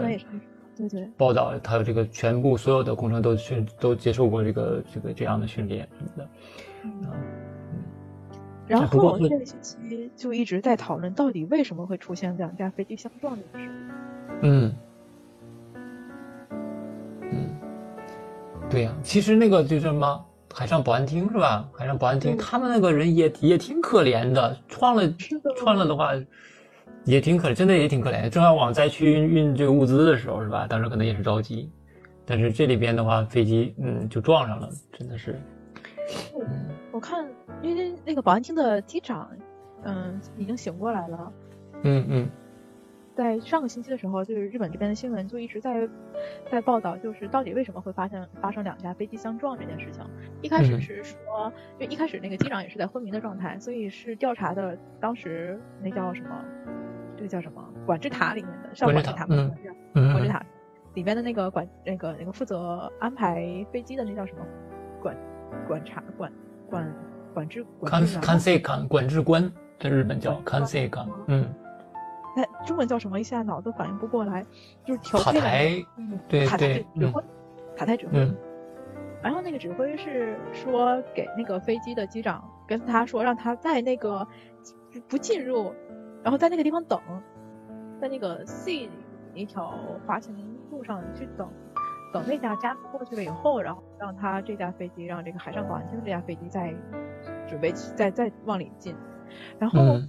[0.75, 6.27] 对对，报道他有这个全部所有的工程都训都接受过这个这个这样的训练什么的。
[8.67, 13.71] 然后这个星期就一直在讨论到底为什么会出现两架飞机相撞这个事。
[14.41, 14.75] 嗯。
[17.31, 17.49] 嗯，
[18.69, 20.25] 对呀，其实那个就是什么。
[20.53, 21.67] 海上保安厅是吧？
[21.73, 25.07] 海上保安厅，他们那个人也也挺可怜的，撞了
[25.57, 26.11] 撞了的话，
[27.05, 28.29] 也挺可怜，真的也挺可怜。
[28.29, 30.67] 正要往灾区运运这个物资的时候是吧？
[30.67, 31.71] 当时可能也是着急，
[32.23, 35.41] 但是这里边的话，飞机嗯就撞上了，真的是。
[36.91, 37.27] 我看，
[37.63, 39.27] 因为那个保安厅的机长，
[39.83, 41.31] 嗯，已经醒过来了。
[41.81, 42.29] 嗯嗯。
[43.15, 45.87] 在上个星期的时候，就是日本这边的新闻就一直在
[46.49, 50.03] 在报道，就是到底为什么会发生发生两架飞机相撞这件事情。
[50.41, 56.43] 一开始是说，因为一开始那个机长也是在昏迷的状态，所以是调查的当时那叫什么，
[57.15, 59.51] 这个叫什么管制塔里面的上管制塔，嗯
[59.93, 60.43] 管制塔
[60.95, 64.39] 里面的那个管那个那个负责安排飞机的那叫什么
[65.01, 65.15] 管
[65.67, 66.31] 管察管
[66.67, 66.95] 管
[67.33, 71.53] 管制管制管制官管制官在日本叫管制官，嗯。
[72.35, 73.19] 哎，中文叫什么？
[73.19, 74.43] 一下脑子反应不过来，
[74.83, 75.85] 就是调塔台，
[76.27, 77.23] 对塔台指挥，
[77.77, 78.19] 塔台指挥。
[78.19, 78.35] 嗯。
[79.21, 84.27] 然后那个指挥是说给那个飞机的机长跟他说，让他在那个
[85.07, 85.71] 不进入，
[86.23, 86.99] 然后在那个地方等，
[88.01, 88.89] 在那个 C
[89.35, 89.73] 一条
[90.05, 90.35] 滑行
[90.71, 91.47] 路上去等，
[92.11, 96.73] 等那架加速过去了以后，然后让他这架飞机，让这个海上保安厅的这架飞机再
[97.47, 98.95] 准备再再往里进，
[99.59, 100.01] 然后。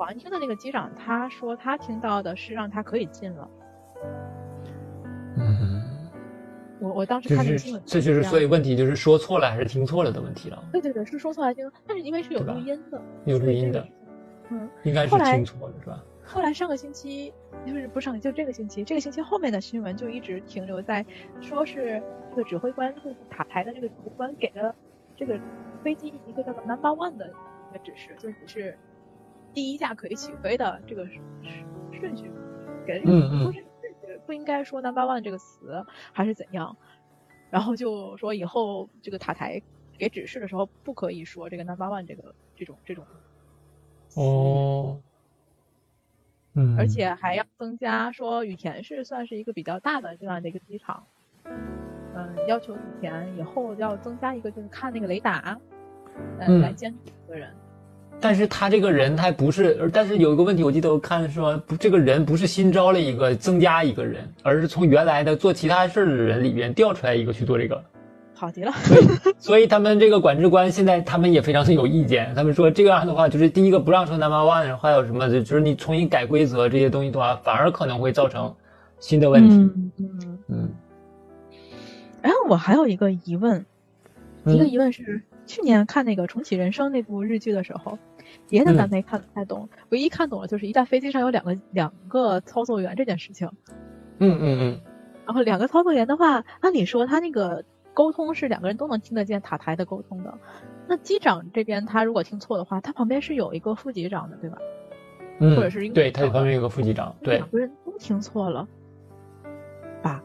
[0.00, 3.50] 保安厅的那个机长，他说他听到的是让他可以进了。
[5.36, 6.08] 嗯，
[6.80, 10.64] 我我当时看那个新闻，这就是所以问题就是说错了还是听错了的问题了。
[10.72, 11.70] 对对对，是说错还是听？
[11.86, 13.86] 但是因为是有录音的，有录音的，
[14.48, 16.02] 嗯，应该是听错了是吧？
[16.24, 17.30] 后来上个星期
[17.66, 21.04] 就是不上就这个星期，这个星期后面的新闻就一直停留在
[21.42, 24.74] 说是这个指挥官就是塔台的这个指挥官给了
[25.14, 25.38] 这个
[25.84, 27.28] 飞机一个叫做 Number One 的
[27.70, 28.78] 一个指示，就是是。
[29.52, 31.06] 第一架可以起飞的这个
[31.92, 32.30] 顺序，
[32.86, 36.76] 给的说是顺序，不应该说 number one 这个词，还是怎样？
[37.50, 39.60] 然后就说以后这个塔台
[39.98, 43.04] 给指示的时候，不可以说这个 number one 这个这种这种。
[44.14, 45.00] 哦。
[46.54, 46.76] 嗯。
[46.78, 51.04] 而且还要增加说羽田是算是一个比较大的这样的一个机场，
[51.44, 55.60] 嗯，要求羽田以后要增加一个就是看那个雷达，
[56.38, 57.52] 嗯，来监督一个人。
[58.20, 67.82] 但是他这个人他不是，但是有一个问题，我记得我看说，不，这个人不是新招了一个增加一个人，而是从原来的做其他事儿的人里边调出来一个去做这个。
[68.34, 68.72] 好极了。
[68.72, 78.54] 所以，所以他们这个管制官现在他们也非常的有意见，他们说这样的话，就是第一个不让说 number one，还有什么，就是你重新改规则这些东西的话，反而可能会造成
[78.98, 79.56] 新的问题。
[79.56, 80.70] 嗯嗯嗯。
[82.20, 83.64] 然后我还有一个疑问，
[84.44, 87.98] 一个疑问是，去年看那个重启人生那部日剧的时候。
[88.50, 93.48] 别的咱没看太懂，唯一看懂了就是一架飞机上有两个两个操作员这件事情。
[94.18, 94.80] 嗯嗯嗯。
[95.24, 100.34] 然后两个操作员的话，按理说他那个沟通是两个人都能听得见塔台的沟通的。
[100.88, 104.58] 那机长这边他如果听错的话，他旁边是有一个副机长的，对吧？
[105.38, 105.54] 嗯。
[105.56, 107.14] 或者是对，他旁边有个副机长。
[107.22, 107.36] 对。
[107.36, 108.66] 两个人都听错了。
[110.02, 110.20] 吧。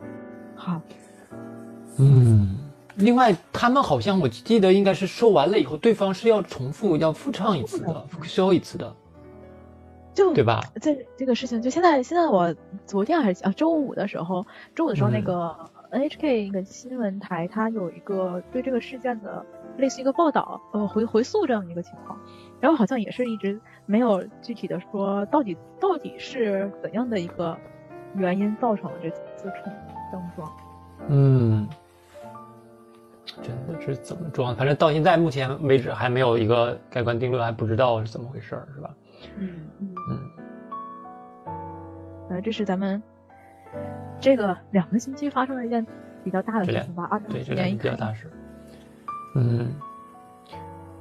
[0.56, 0.82] 好。
[2.00, 2.58] 嗯。
[2.97, 8.95] 另外，他们好像我记得应该是说完了以后，对方是要重复要复唱一次的，复修一次的，
[10.13, 10.62] 就对吧？
[10.81, 12.55] 这这个事情，就现在现在我
[12.86, 15.53] 昨天还是啊周五的时候，周五的时候那个
[15.91, 19.45] NHK 一个新闻台，它有一个对这个事件的
[19.77, 22.17] 类似一个报道，呃回回溯这样一个情况，
[22.62, 27.58] 然后好像也是一直没有具体的说到底到底是怎样的一个
[28.15, 29.73] 原因造成了这次冲
[30.13, 30.51] 症状，
[31.10, 31.67] 嗯。
[33.41, 34.56] 真的是怎么装？
[34.56, 38.95] 反正到现在目前为止还没有一个盖棺定论，还不知道是怎么回事儿，是吧？
[39.38, 40.19] 嗯嗯嗯。
[42.30, 43.02] 呃，这是咱们
[44.19, 45.86] 这个两个星期发生了一件
[46.24, 47.08] 比较大的事情吧？
[47.12, 48.32] 二对，这件比较大事。
[49.36, 49.74] 嗯，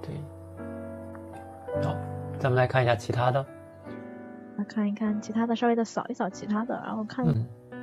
[0.03, 0.15] 对。
[1.83, 1.97] 好，
[2.39, 3.45] 咱们来看一下其他的。
[4.57, 7.27] 来看一看其他的，稍微的扫一扫其他的，然后看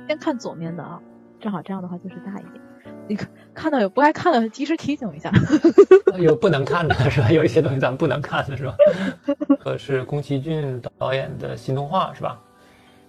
[0.06, 1.00] 先看左面的啊，
[1.40, 2.62] 正好这样的话就是大一点。
[3.08, 5.31] 你看看到有不该看的，及时提醒一下。
[6.19, 7.31] 有不能看的是吧？
[7.31, 8.75] 有一些东西咱们不能看的是吧？
[9.63, 12.39] 呃，是宫崎骏导演的新动画是吧？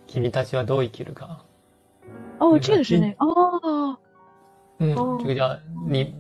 [0.07, 1.29] 君たちはどう生きるか。
[2.39, 3.97] 哦，这个是那哦。
[4.79, 5.55] 嗯，这个叫
[5.87, 6.15] 你，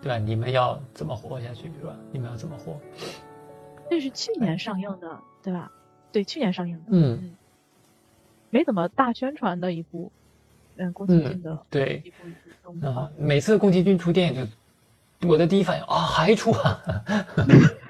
[0.00, 0.18] 对吧？
[0.18, 1.96] 你们要怎么活下去是吧？
[2.12, 2.78] 你们要怎么活？
[3.90, 5.72] 这是去年上映的，对吧？
[6.12, 6.82] 对，去年上映的。
[6.88, 7.34] 嗯。
[8.50, 10.12] 没怎么大宣传的一部。
[10.77, 12.03] 嗯，宫崎骏的对，
[12.81, 14.47] 啊，每次宫崎骏出电影，
[15.19, 16.81] 就我的第一反应啊，还出啊，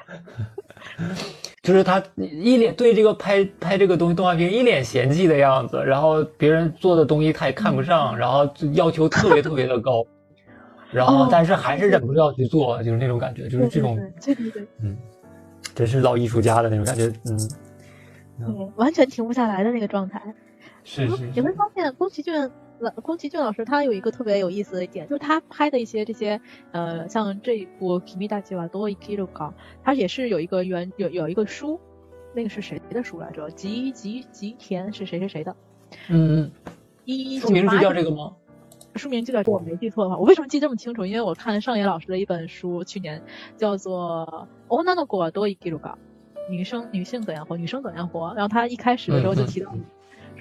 [1.64, 10.06] 就是他一脸对这个拍拍这个东西动画片一脸嫌弃的样子，然后别人做的东西他也看不上，然后要求特别特别的高，
[10.94, 14.96] 然后但是还是忍不住要去做，就是那种感觉，就是这种，对对对，嗯，
[15.74, 17.50] 真是老艺术家的那种感觉，嗯，
[18.46, 20.22] 对，完全停不下来的那个状态，
[20.84, 22.52] 是是，你会发现宫崎骏。
[22.79, 26.41] 老宫崎骏老师他有一个特别有意思的一点，就是他拍的一些这些
[26.73, 29.53] 呃，像这一部《Kimi da Jiwa Do Ikiru Ka》，
[29.85, 31.79] 他也是有一个原有有一个书，
[32.35, 33.51] 那个是谁的书来着？
[33.51, 35.55] 吉吉吉田是谁谁谁的？
[36.09, 36.51] 嗯
[37.05, 38.35] 一嗯，书名是叫这个吗？
[38.95, 41.05] 书名就叫，我没记错的话，我为什么记这么清楚？
[41.05, 43.23] 因为我看上野老师的一本书，去年
[43.57, 44.49] 叫做《
[44.83, 45.97] 女の子はどう生きるか》，
[46.51, 48.33] 女生女性怎样活，女生怎样活。
[48.35, 49.85] 然后他一开始的时候就提到嗯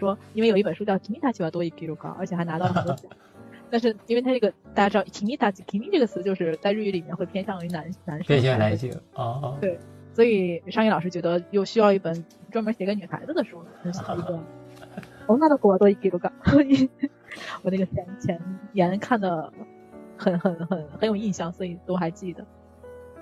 [0.04, 3.12] 说，因为有一本书叫《君たちはどう生きるか》，而且还拿到了很多奖。
[3.72, 9.58] 但是因为他这个大家知道 “kimi ta kimi” 这个词就是在日语里面会偏向于男男生，偏向男性啊。
[9.62, 9.78] 对
[10.14, 14.40] 所以上野老师觉得又需要一本专门写给女孩子的书，就写一个《
[15.38, 16.32] 女の子はどう生きるか》。
[17.62, 18.42] 我那个前前
[18.74, 19.54] 言看的
[20.18, 22.44] 很很很很有印象，所以都还记得。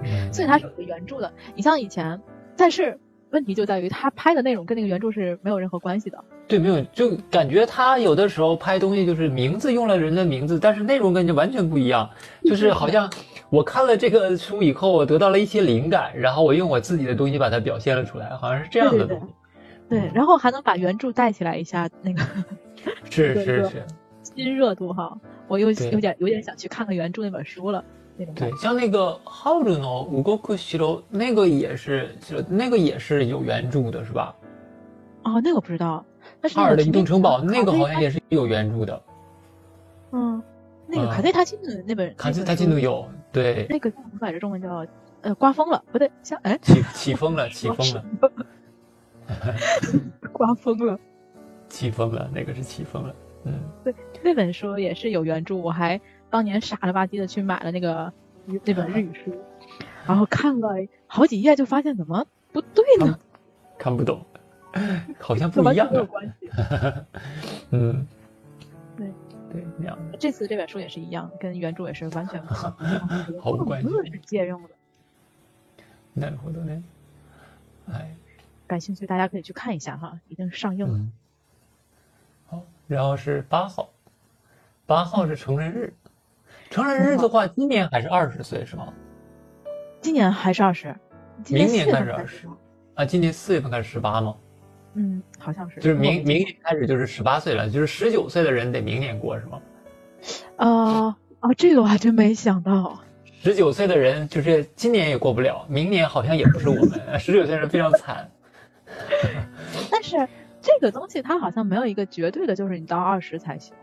[0.01, 1.33] 嗯所以它是有个原著的。
[1.55, 2.21] 你像以前，
[2.55, 2.97] 但是
[3.31, 6.23] 问题就在于他拍的内容跟那个原著是没有任何关系的。
[6.46, 12.08] 对，没有，就感觉他有的时候拍东西就是名字用了人的名字，但是内容跟这完全不一样，
[12.44, 13.10] 就是好像
[13.48, 19.28] 我看了这个书以后，我得到了一些灵感，然后我用我自己的东西把它表现了出来，好像是这样的对对对。
[20.00, 22.22] 对，然后还能把原著带起来一下，那个
[23.10, 23.86] 是是是，
[24.22, 25.14] 新热度哈。
[25.48, 27.84] 我又有点有点想去看看原著那本书了，
[28.34, 34.34] 对，像那个浩尔诺五个库西罗，那个也是，就那个也是有原著的，是吧？
[35.24, 36.02] 哦，那个我不知道。
[36.48, 39.02] 哈尔的移动城堡那个好像也也是有原著的，
[40.12, 40.42] 嗯，
[40.86, 44.40] 那个嗯卡内塔金的那本卡兹那本书塔金都有，对，那个叫什么来着？
[44.40, 44.86] 中文叫
[45.22, 48.04] 呃刮风了，不对，像哎起起风了，起风了，
[50.32, 50.98] 刮风了。
[51.68, 53.54] 起风了，那个是起风了，嗯。
[53.82, 58.12] 对那本书也是有原著，我还当年傻了吧唧的去买了那个
[58.64, 59.32] 那本日语书，
[60.06, 60.74] 然后看了
[61.06, 63.18] 好几页，就发现怎么不对呢？
[63.78, 64.24] 看不懂，
[65.19, 66.35] 好像跟完全没有不一样啊。
[66.35, 66.49] 关系。
[67.71, 68.07] 嗯，
[68.95, 69.11] 对
[69.51, 70.17] 对，那样的。
[70.17, 74.69] 这次这本书也是一样，跟原著也是完全不相关 毫无关系是借用的。
[76.15, 76.81] なるほどね。
[77.87, 78.15] はい。
[78.67, 80.97] 感兴趣大家可以去看一下哈，已经上映了。
[80.97, 81.11] 嗯。
[82.47, 83.89] 好，然后是八号，
[84.85, 85.93] 八号是成人日。
[86.69, 88.93] 成人日的话，今年还是二十岁是吗？
[90.01, 90.95] 今年还是二十，
[91.43, 92.57] 今明年四月开始二十份开始吧。
[92.95, 94.35] 啊，今年四月份开始十八吗？
[94.94, 95.80] 嗯，好像是。
[95.80, 99.60] 就是明明年开始就是十八岁了，就是十九岁的人得明年过是吗？
[100.56, 103.00] 啊啊，这个我还真没想到。
[103.24, 107.00] 十九岁的人就是今年也过不了，明年好像也不是我们。
[107.18, 108.30] 十九岁人非常惨。
[109.90, 110.28] 但是
[110.60, 113.74] 这个东西它好像没有一个绝对的，就是你到二十才行。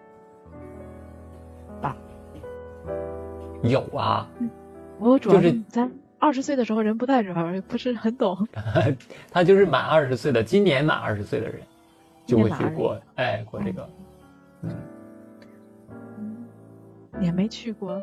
[1.82, 1.98] 吧
[3.64, 4.30] 有啊，
[5.00, 8.48] 我主要就是在二十岁的时候人不在这儿，不是很懂。
[9.32, 11.62] 他就是满二十岁的，今年满二十岁的人
[12.26, 13.90] 就会去过，哎，过这个，
[14.64, 14.76] 嗯，
[17.22, 18.02] 也没去过，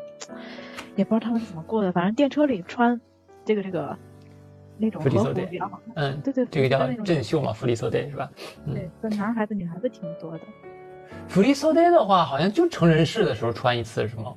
[0.95, 1.91] 也不知道他们怎么过的。
[1.91, 2.99] 反正电车里穿
[3.45, 3.95] 这个这个
[4.77, 5.93] 那种和弗里索对服比较好看。
[5.95, 8.31] 嗯，对对，这个叫那种镇秀嘛，福里索代是吧？
[8.65, 10.41] 嗯对，分男孩子女孩子挺多的。
[11.27, 14.33] 福里索代的话，好像就成人式的时候穿一次是吗？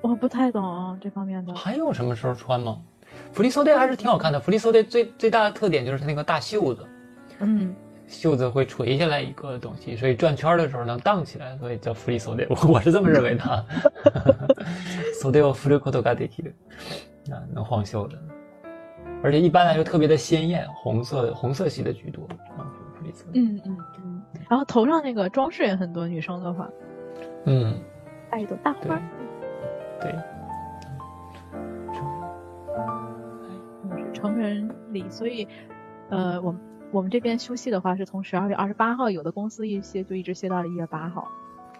[0.00, 1.54] 我不太懂这方面的。
[1.54, 2.80] 还有什么时候穿吗？
[3.31, 4.39] 弗里索代还是挺好看的。
[4.39, 6.85] 弗里索代最最大的特点就是它那个大袖子，
[7.39, 7.75] 嗯，
[8.07, 12.45] 袖子会垂下来一个东西，所以转圈的时候能荡起来，所以叫弗里索代。
[12.49, 13.65] 我 我是这么认为的啊。
[15.21, 16.53] 袖を振ることができる，
[17.31, 18.17] 啊，能晃袖的，
[19.23, 22.23] 而且一般来说特别的鲜艳，红色红色系的居多。
[22.57, 22.65] 啊，
[22.97, 23.31] 弗里索代。
[23.35, 24.23] 嗯嗯嗯。
[24.49, 26.69] 然后头上那个装饰也很多，女生的话
[27.45, 27.77] 嗯，
[28.31, 29.01] 戴一朵大花儿，
[29.99, 30.15] 对，
[34.22, 35.48] 成人礼，所以
[36.08, 36.60] 呃，我们
[36.92, 41.26] 我们这边休息的话是从十二月二十八号，有的公司一歇就一直歇到了一月八号，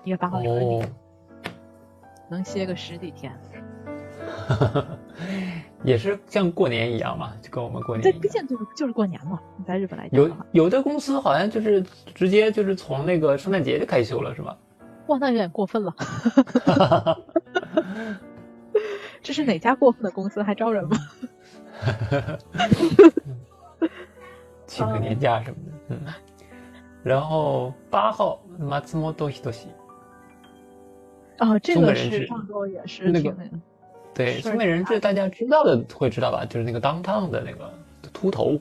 [0.03, 0.83] 一月八号成人礼。
[0.83, 0.89] 哦，
[2.29, 3.33] 能歇个十几天。
[5.85, 8.21] 也是像过年一样嘛，就跟我们过年这一样。
[8.21, 11.81] 毕竟就是就是过年嘛，你在日本来讲有，有的公司好像就是
[12.13, 14.59] 直接就是从那个圣诞节就开休了，是吧？
[15.07, 15.95] 哇，那有点过分了。
[19.23, 20.97] 这是哪家过分的公司还招人吗？
[24.67, 25.99] 请个年假什么的，嗯。
[27.03, 28.41] 然后八号
[28.85, 29.51] 松本人志，
[31.41, 33.59] 哦，这个松本人志是上周也是那个那个。
[34.15, 36.45] 对，是松本人志大家知道的会知道吧？
[36.45, 37.73] 就是那个当烫的那个
[38.13, 38.59] 秃头，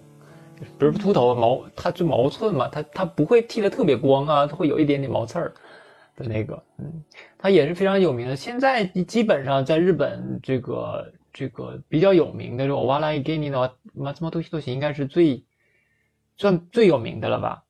[0.80, 5.54] 不是秃头毛，他就毛寸嘛，他他不会剃的特别光啊，它会有一点点毛刺儿
[6.16, 7.04] 的那个，嗯，
[7.38, 8.36] 他也是非常有名的。
[8.36, 13.76] 现在基本上在日本这个这个比较有名的这个瓦拉伊给你的
[14.16, 15.46] 松本人志应该是最
[16.38, 17.64] 算最有名的了吧？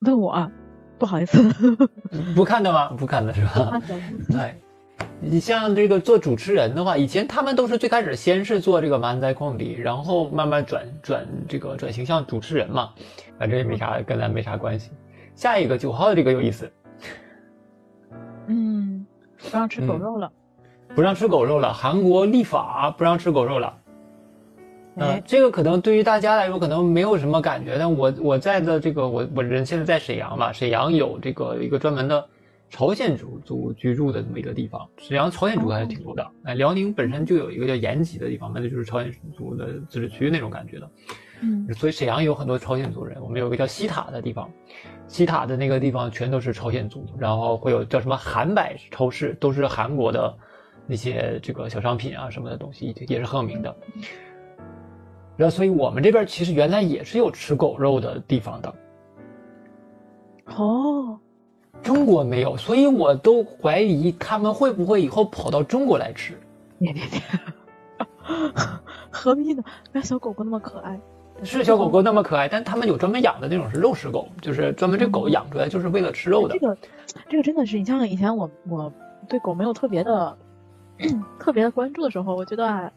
[0.00, 0.52] 问我啊，
[0.98, 1.38] 不好意思，
[2.36, 2.88] 不看的吗？
[2.90, 3.50] 不看的是吧？
[3.72, 3.82] 啊
[4.36, 4.54] 哎，
[5.20, 12.92] 你像这个做主持人的话，以前他们都是最开始先是做这个漫才控底，然后慢慢转转这个转型向主持人嘛，
[13.38, 14.90] 反正也没啥跟咱没啥关系。
[15.34, 16.70] 下一个九号的这个有意思，
[18.46, 19.06] 嗯，
[19.38, 20.30] 不让吃狗肉了，
[20.94, 23.76] 不让吃狗肉了，韩国立法不让吃狗肉了。
[24.96, 32.24] 嗯，这个可能对于大家来说可能没有什么感觉，但我我在的这个我我人现在在沈阳嘛，沈阳有这个一个专门的。
[32.70, 36.26] 朝鲜族族居住的这么一个地方，沈阳朝鲜族还是挺多的。
[36.42, 40.90] 哎，辽宁本身就有一个叫延吉的地方，那就是朝鲜族的自治区那种感觉的。
[41.42, 43.16] 嗯，所以沈阳有很多朝鲜族人。
[43.22, 44.50] 我们有个叫西塔的地方，
[45.06, 50.34] 西塔的那个地方全都是朝鲜族，然后会有叫什么韩百超市，都是韩国的
[50.86, 53.74] 那些这个小商品啊什么的东西，也是很有名的。
[55.36, 58.74] 然后，所以我们这边其实原来也是有吃狗肉的地方的。
[60.56, 61.18] 哦。
[61.82, 66.32] 中国没有，所以我都怀疑他们会不会以后跑到中国来吃。
[66.78, 67.20] 别别别，
[69.10, 69.62] 何必呢？
[69.92, 70.98] 那小狗狗那么可爱，
[71.42, 76.54] 是小狗狗那么可爱，但他们有专门养的那种是肉食狗，就是专门这狗养出来就是为了吃肉的。
[76.54, 76.78] 这个，
[77.28, 78.90] 这个真的是你像以前我我
[79.28, 80.34] 对狗没有特别的
[81.38, 82.90] 特别的关注的时候，我觉得啊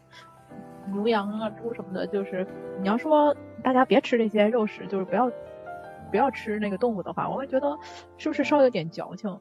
[0.92, 2.46] 牛羊啊猪什么的，就是
[2.80, 5.30] 你要说大家别吃这些肉食，就是不要。
[6.10, 7.78] 不要吃那个动物的话，我会觉得
[8.16, 9.38] 是不是稍微有点矫情？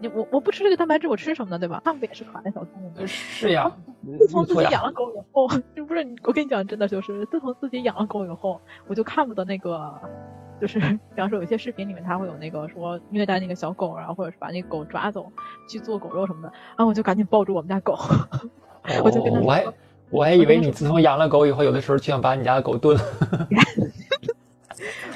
[0.00, 1.60] 你我我不吃这个蛋白质，我吃什么呢？
[1.60, 1.80] 对吧？
[1.84, 3.06] 他们不也是可爱小动物吗？
[3.06, 3.70] 是呀。
[4.18, 5.46] 自从自己养了狗以后，
[5.76, 9.94] 就不是我跟你讲，真的就是自从自己养了狗以后，我就看不得那个，
[10.60, 15.30] 就是比方说有些视频里面，他会有那个说虐待那个小狗，然后或者是把那个狗抓走
[15.68, 17.98] 去做狗肉什么的，然后我就赶紧抱住我们家狗，
[19.02, 19.64] 我就跟他说，我还
[20.10, 23.02] 我还以为你自从养了狗以后，有的时候就想把你家的狗炖了。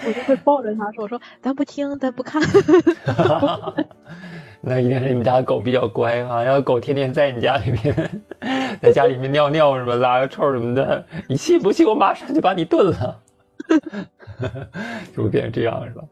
[0.04, 2.42] 我就会抱着它说：“我说咱不听，咱不看。
[4.60, 6.42] ”那一定是你们家的狗比较乖啊！
[6.42, 8.22] 要狗天天在你家里面，
[8.80, 13.20] 在家里面尿尿什么、拉个臭什么的，你信不信我马上就把你炖了？
[15.16, 16.02] 就会变成这样是吧？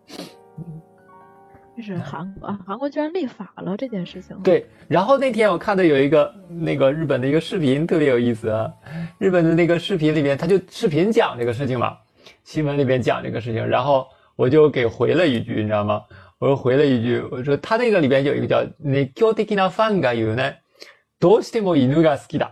[1.77, 4.37] 就是韩国，韩国居然立法了这件事情。
[4.43, 8.71] 对，然后那天我看到有一个那个日本的一个视频特别有意思啊，
[9.19, 11.97] 日本的那个视频里面他就视频讲这个事情嘛。
[12.45, 14.07] 新闻里边讲这个事情，然后
[14.37, 16.03] 我就给回了一句，你知道吗？
[16.39, 20.55] 我又回了一句，我说他那个里边有一个叫“那 q t i k i n a fan ga yu ne
[21.19, 22.49] do s t e mo inu ga ski da”，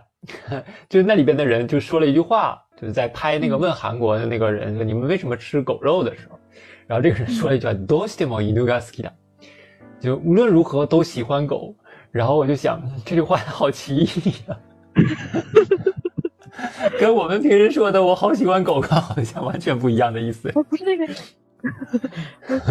[0.87, 6.39] 就是那里边的人就说了一句话，就是在拍那个问韩国的那个人说你们为什么吃狗肉的时候，
[6.87, 9.11] 然后这个人说了一句 “do s t e mo inu ga ski da”，
[9.99, 11.75] 就无论如何都喜欢狗。
[12.11, 14.57] 然后我就想这句话好奇异啊。
[16.99, 20.51] 跟我们平时说的“我好喜欢狗狗”好像完全不一样的意思。
[20.51, 21.05] 不是那个，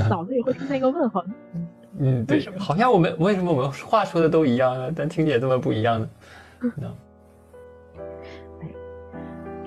[0.09, 1.25] 脑子里会出现一个问号。
[2.01, 4.91] 嗯，对，好像我们为什么我们话说的都一样呢？
[4.95, 6.09] 但听起来这么不一样呢？
[6.61, 6.69] 哎，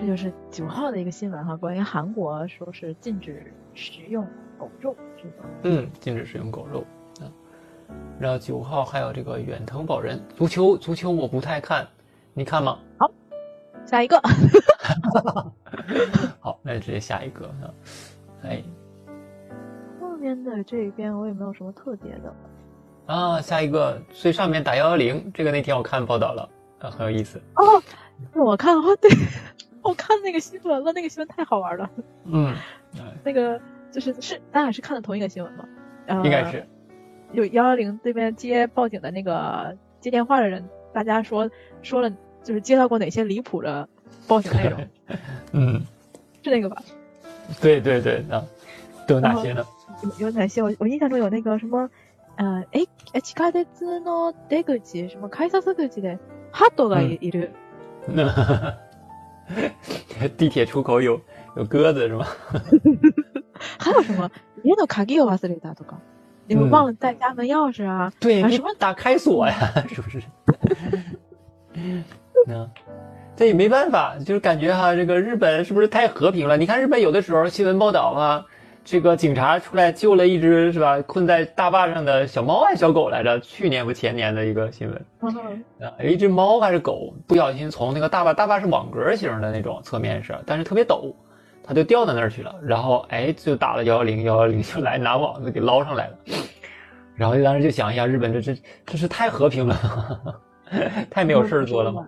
[0.01, 4.25] 这就是九号的一个新闻哈，关于韩国说是禁止食用
[4.57, 5.45] 狗肉，是吧？
[5.61, 6.83] 嗯，禁止食用狗肉。
[7.21, 7.31] 嗯，
[8.19, 11.87] 然后九号还有这个远藤保人足球，足球我不太看，
[12.33, 12.79] 你看吗？
[12.97, 13.11] 好。
[13.85, 14.19] 下一个，
[16.39, 17.47] 好，那就直接下一个。
[18.41, 18.63] 哎，
[19.99, 22.35] 后面的这一边我也没有什么特别的。
[23.05, 26.49] 啊，下一个最上面打幺幺零，这个那天我看报道了，
[26.79, 27.39] 啊，很有意思。
[27.55, 27.83] 哦，
[28.33, 29.09] 我看哦，对，
[29.82, 31.90] 我看那个新闻了，那个新闻太好玩了。
[32.24, 32.54] 嗯，
[33.24, 33.60] 那个
[33.90, 35.64] 就是是，咱俩是看的同一个新闻吗？
[36.24, 36.66] 应该是。
[37.32, 41.50] 有幺幺零这边接报警的那个接电话的人，大家说
[41.82, 42.12] 说了。
[42.46, 43.88] 就是接到过哪些离谱的
[44.28, 44.80] 报警内容？
[45.50, 45.82] 嗯，
[46.44, 46.80] 是那个吧？
[47.60, 48.40] 对对对，啊，
[49.04, 49.66] 都有哪些呢？
[50.04, 50.62] 有有哪些？
[50.62, 51.90] 我我印象中有那个什么，
[52.36, 53.66] 呃，哎哎，地下鉄
[54.04, 56.18] の出口，什么改札口で
[56.52, 57.50] ハトがいる。
[60.36, 61.20] 地铁出口有
[61.56, 62.26] 有鸽子是吗？
[63.78, 64.30] 还有什么？
[64.64, 65.96] 家の鍵を忘れたとか，
[66.46, 68.12] 你们忘了带家门钥匙啊？
[68.18, 69.54] 对，什么打开锁呀？
[69.88, 70.20] 是不是？
[72.46, 72.68] 那
[73.36, 76.56] 这也没办法，就是感觉哈，这个日本是不是太和平了？
[76.56, 78.44] 你看日本有的时候新闻报道啊，
[78.83, 83.39] 这个警察出来救了一只是吧，困在大坝上的小猫还是小狗来着？
[83.39, 91.13] 去年不前年的一个新闻啊，有一只猫还是狗不小心从那个大坝，大坝是网格型的那种，侧面是，但是特别陡，
[91.63, 92.55] 它就掉到那儿去了。
[92.63, 96.17] 然后哎，就打了幺幺零，幺幺零就来拿网子给捞上来了。
[97.15, 100.41] 然后就当时就想一下，日本这这这是太和平了。
[101.11, 102.07] 太没有事儿做了嘛？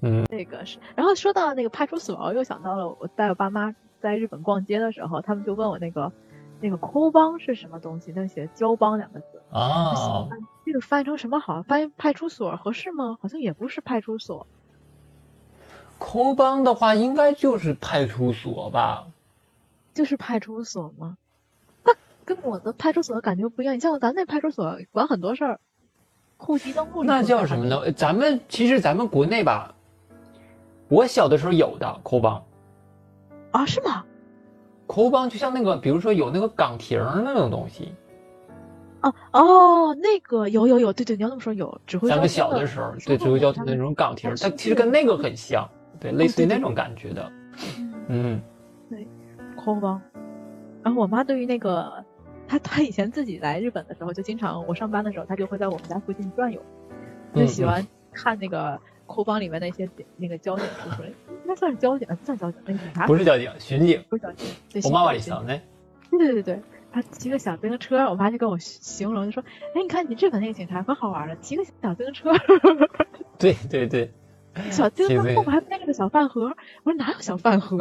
[0.00, 0.78] 嗯，这个是。
[0.96, 6.12] 然后说到那个派出所，我又想到了我带我爸妈在日本逛街的时候，他们就问我那个，
[6.60, 8.12] 那个扣帮是什么东西？
[8.14, 9.26] 那写交帮两个字。
[9.50, 10.28] 啊，
[10.64, 11.62] 这个翻译成什么好？
[11.62, 13.18] 翻译派出所合适吗？
[13.20, 14.46] 好像也不是派出所。
[15.98, 19.06] 扣帮的话，应该就是派出所吧？
[19.92, 21.16] 就是派出所吗？
[21.84, 21.92] 那
[22.24, 23.74] 跟我的派出所的感觉不一样。
[23.74, 25.60] 你像咱那派出所管很多事儿，
[26.38, 27.04] 户籍登录。
[27.04, 27.92] 那叫什么呢？
[27.92, 29.74] 咱们其实咱们国内吧，
[30.88, 32.42] 我小的时候有的扣帮。
[33.52, 33.66] 啊？
[33.66, 34.04] 是吗？
[34.86, 37.94] 扣帮就像那个，比如说有那个岗亭那种东西。
[39.02, 42.08] 哦哦，那个有有有，对对，你要这么说有指挥。
[42.08, 45.66] 咱们小的时候，对指挥交通的那种岗亭，它其实跟那个很像，
[46.00, 47.32] 对，类似于那种感觉的。
[48.08, 48.42] 嗯。
[48.90, 49.06] 对，
[49.56, 50.00] 扣帮。
[50.82, 52.04] 然后我妈对于那个，
[52.48, 56.60] 她她以前自己来日本的时候，就经常我上班的时候，她就会在我们家附近转悠，
[57.34, 58.78] 就喜欢看那个
[59.12, 63.06] 扣帮里面那些那个交警叔叔，应该算是交警，不算交警，那警察。
[63.06, 64.02] 不是交警，巡警。
[64.08, 64.48] 不是交警。
[64.84, 65.60] 我妈妈里想呢。
[66.10, 66.62] 对对对对。
[66.92, 69.44] 他骑个小自行车，我妈就跟我形容，就说
[69.76, 72.32] ：“哎，你看你日本那个警察可好玩了，骑个小自行车。”
[73.38, 74.12] 对对对，
[74.70, 76.52] 小自行车后面还背着个小饭盒。
[76.82, 77.78] 我说哪有小饭盒？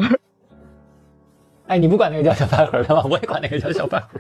[1.66, 3.04] 哎，你不管那个叫小饭盒的吗？
[3.10, 4.20] 我也管那个叫小饭盒。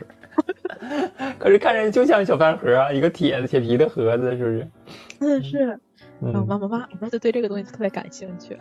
[1.38, 4.68] 可是看着就像小饭盒啊，一个铁的铁皮的盒子，是不是？
[5.20, 5.80] 嗯，是。
[6.22, 8.58] 然后妈妈妈，我妈就对这个东西特别感兴趣，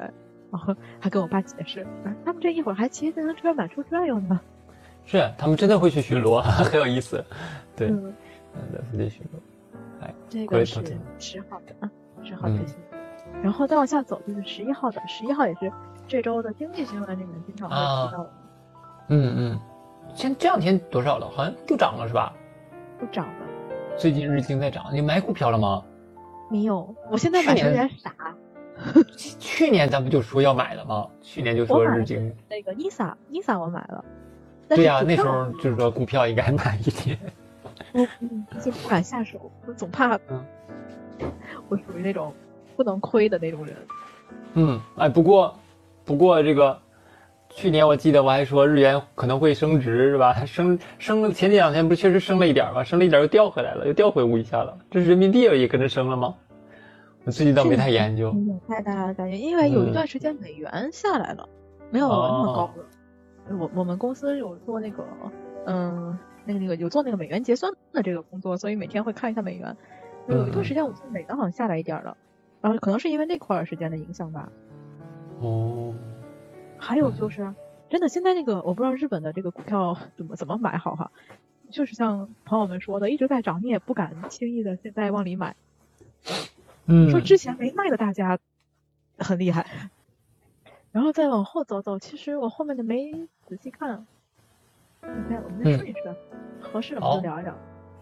[0.50, 1.86] 然后还跟我爸解释，
[2.24, 4.40] 他们这一会儿还骑自行车满处转悠呢。
[5.04, 7.24] 是，他们真的会去巡逻， 很有意思。
[7.74, 8.14] 对，嗯，
[8.72, 10.04] 在附近巡逻。
[10.04, 10.82] 哎，这个是
[11.18, 11.90] 十号的啊，
[12.22, 12.76] 十号最新。
[13.42, 15.72] 然后再往下走就是十一号的，十一号也是
[16.06, 18.30] 这周的经济新闻里面经常会提到的。
[19.08, 19.60] 嗯嗯，
[20.14, 21.28] 现这两天多少了？
[21.30, 22.32] 好像又涨了是吧？
[23.00, 23.46] 又涨了。
[23.96, 25.82] 最近日经在涨，你买股票了吗？
[26.50, 28.12] 没有，我现在买有点傻。
[29.16, 31.06] 去年咱不就说要买了吗？
[31.20, 34.04] 去年就说日经那个 NISA，NISA 我买了。
[34.68, 37.18] 对呀，那时候就是说股票应该买一点。
[37.92, 40.14] 我就不敢下手，我总怕。
[40.28, 40.44] 嗯。
[41.68, 42.32] 我属于那种
[42.76, 43.76] 不能亏的那种人。
[44.54, 45.58] 嗯，哎，不过，
[46.04, 46.80] 不过这个
[47.58, 50.32] 去年我记得我还说日元可能会升值，是吧？
[50.46, 52.84] 升升了，前几两天不是确实升了一点吗？
[52.84, 54.78] 升了一点又掉回来了，又掉回屋一下了。
[54.88, 56.36] 这是人民币也跟着升了吗？
[57.24, 58.30] 我最近倒没太研究。
[58.32, 61.48] 没有太大的感觉，因为有一段时间美元下来了，
[61.90, 63.58] 没有那么高了。
[63.58, 65.04] 我我们公司有做那个，
[65.66, 69.76] 嗯，那个那个有做那个美元结算的这个工作，所以每天会看一下美元。
[70.28, 72.16] 有一段时间我记得美元好像下来一点了，
[72.60, 74.48] 然后可能是因为那块儿时间的影响吧。
[75.40, 75.92] 哦。
[76.78, 77.54] 还有就是，
[77.88, 81.10] 真的现在那个我不知道日本的这个股票怎么怎么买好哈，
[81.70, 85.56] 就是像朋友们说的一直在涨，你也不敢轻易的现在往里买。
[86.86, 87.10] 嗯。
[87.10, 88.38] 说之前没卖的大家
[89.18, 89.90] 很厉害。
[90.90, 94.06] 然后再往后走走，其实我后面的没仔细看。
[95.02, 96.16] 你看，我们再顺一顺，
[96.60, 97.52] 合适的我们就聊一聊，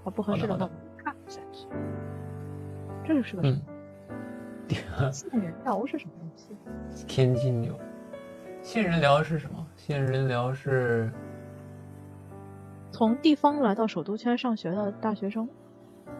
[0.04, 1.66] 啊，不合适的话我们看不下去。
[3.04, 5.12] 这是个什么？
[5.12, 6.56] 杏仁疗是什么东西？
[7.06, 7.78] 天津牛。
[8.66, 9.64] 杏仁疗是什么？
[9.76, 11.08] 杏仁疗是
[12.90, 15.48] 从地方来到首都圈上学的大学生，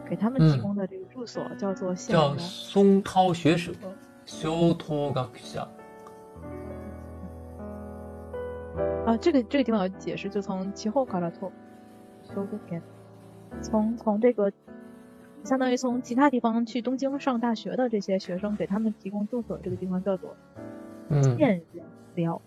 [0.09, 3.73] 给他们提供的这个住所叫做叫松涛学舍，
[4.25, 5.69] 修托学校。
[9.05, 11.51] 啊，这个这个地方要解释，就从其后卡拉托
[13.61, 14.53] 从从这个
[15.43, 20.37] 相当于从其他地方去东京上大学的这些学生，给他们提供住所，这个地方叫做
[21.37, 21.61] 县
[22.17, 22.43] 寮，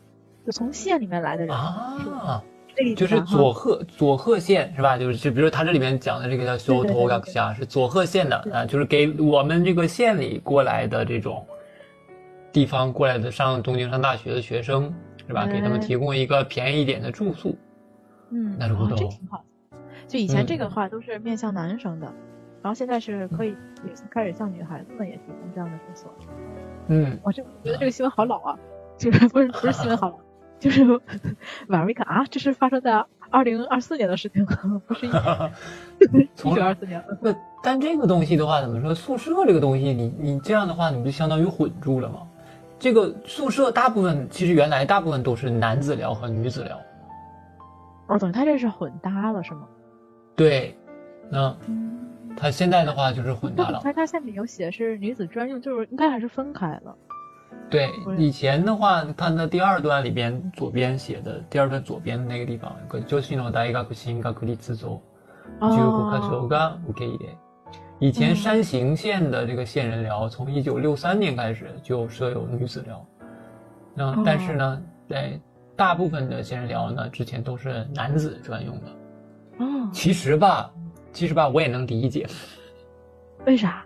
[0.46, 2.44] 就从县里面来的人啊，
[2.98, 4.98] 就是佐贺佐贺县是吧？
[4.98, 11.46] 就是就比如说他这里面讲的这个叫修托卡夏是佐贺县的啊，就是给我们这个县里过来的这种
[12.52, 14.94] 地方过来的上东京上大学的学生。
[15.28, 15.46] 是吧？
[15.46, 17.56] 给他们提供一个便宜一点的住宿。
[18.32, 19.46] 嗯，那不这挺好。
[20.08, 22.08] 就以前这个话都是面向男生的，
[22.64, 23.50] 然后现在是可以
[23.86, 26.12] 也开始向女孩子们也提供这样的住所。
[26.88, 28.58] 嗯，我这觉得这个新闻好老啊，
[29.00, 30.18] 就是不是不是新闻好了，
[30.60, 30.84] 就是
[31.68, 34.46] 晚上一看啊，这是发生在二零二四年的事情，
[34.86, 35.10] 不是一
[36.36, 37.02] 九二四年。
[37.22, 37.34] 不，
[37.64, 38.94] 但这个东西的话，怎么说？
[38.94, 42.20] 宿舍这个东西，你你这样的话，你不就相当于混住了吗？
[42.78, 46.80] 这个宿舍大部分其实原来大部分都是男子寮和女子寮。
[48.08, 49.68] 哦，等于他这是混搭了是吗？
[50.36, 50.76] 对，
[51.30, 51.56] 那
[52.36, 53.80] 他现在的话就是混搭了。
[53.84, 56.96] 他他下面有写是女子专用，就是应该还是分开了。
[57.71, 65.01] 对，以前的话，他那第二段里边左边写的第二段左边的那个地方，有个女子の大学進学率増
[65.61, 67.37] 15箇所が受け入れ。
[68.01, 73.05] 以前山形县的这个县人寮，从一九六三年开始就设有女子寮，
[73.95, 75.39] 那但是呢，在
[75.77, 78.87] 大部分的县人寮呢，之前都是男子专用的，
[79.65, 80.71] 哦，其实吧，
[81.13, 82.27] 其实吧，我也能理解。
[83.47, 83.85] 为啥？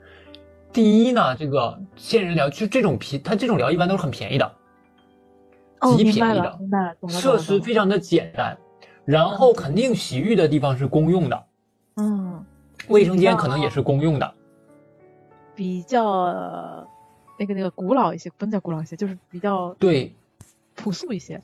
[0.73, 4.51] 第一呢，这个仙人疗就这种便，它这种疗一般都是很便宜的，
[5.81, 6.59] 哦，极便宜的。
[7.07, 8.57] 设施非常的简单，
[9.05, 11.45] 然后肯定洗浴的地方是公用的，
[11.97, 12.43] 嗯，
[12.87, 14.33] 卫生间可能也是公用的。
[15.55, 16.87] 比较呃
[17.37, 20.15] 那个那个古老一些，不能叫古老一些，就是比较对
[20.73, 21.39] 朴素一些，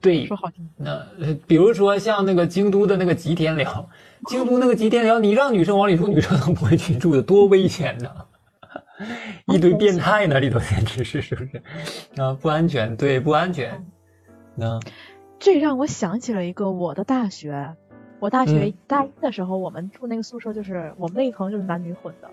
[0.00, 0.68] 对说，好听。
[0.76, 3.88] 那呃比如说像那个京都的那个吉田寮，
[4.26, 8.10] 京都那个吉田寮，你让女生往里住，女生都不会去住的，多危险呐！
[9.46, 11.62] 一堆变态那里头简直是是不是？
[12.20, 13.84] 啊，不安全，对，不安全。
[14.54, 14.80] 那
[15.38, 17.74] 这让我想起了一个我的大学。
[18.18, 22.30] 我大学嗯大一的时候，我们住那个宿舍，就是我们那一层就是男女混的。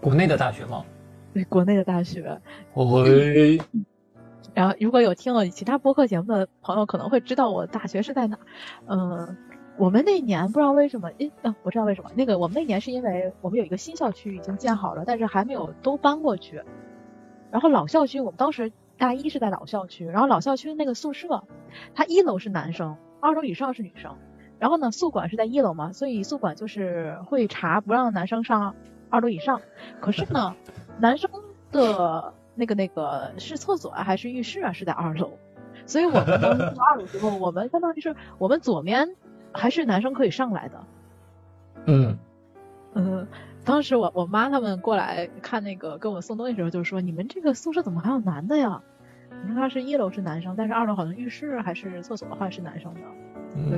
[0.00, 0.84] 国内的大学吗？
[1.32, 2.40] 对，国内的大学。
[2.74, 3.04] 哦，
[4.54, 8.40] 然后，如果有听了其他播客节目的朋友，可能会知道我大学是在哪儿。
[8.86, 9.36] 嗯、
[9.76, 12.10] 我们那年不知道为什么，因啊，我知道为什么。
[12.14, 16.62] 那个我们那年是因为我们有一个新校区已经建好了，但是还没有都搬过去。
[17.50, 21.44] 然后老校区，我们当时大一是在老校区，然后老校区那个宿舍，
[21.94, 24.16] 它一楼是男生，二楼以上是女生。
[24.60, 28.76] 然后呢，宿管是在一楼嘛，所以宿管就是会查不让男生上
[29.10, 29.60] 二楼以上。
[30.00, 30.54] 可是呢，
[31.00, 31.28] 男生
[31.72, 35.32] 的那个那个是厕所啊还是浴室啊是在二楼，
[35.86, 39.16] 所以我们当时住二楼之后，我们相当于是我们左面
[39.52, 40.84] 还是男生可以上来的。
[41.86, 42.18] 嗯，
[42.94, 43.26] 嗯，
[43.64, 48.80] 当时我我妈他们过来看那个给我们送东西的时候，就说你们这个宿舍怎么还有男的呀？
[49.42, 53.00] 你看他是一楼是男生，但是二楼好像浴室还是厕所的话是男生的。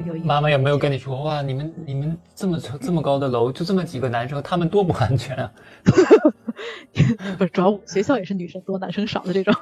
[0.04, 1.42] 有有妈妈有没有跟你说哇？
[1.42, 5.52] 你们你们这么这么高的楼，就这么几个男生，他们多不安全啊！
[7.38, 9.54] 不是，主要学校也是女生多男生少的这种。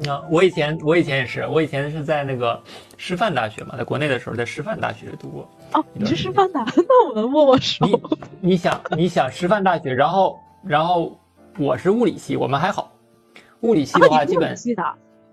[0.08, 2.60] 啊，我以前我以前也是，我以前是在那个
[2.96, 5.50] 师范大学嘛，在国内的时候在师范大学读过。
[5.74, 7.86] 哦，你是师范的， 那我们握握手。
[7.86, 8.00] 你
[8.40, 11.16] 你想你想师范大学，然后然后
[11.58, 12.90] 我是物理系，我们还好。
[13.60, 14.56] 物理系的话，基本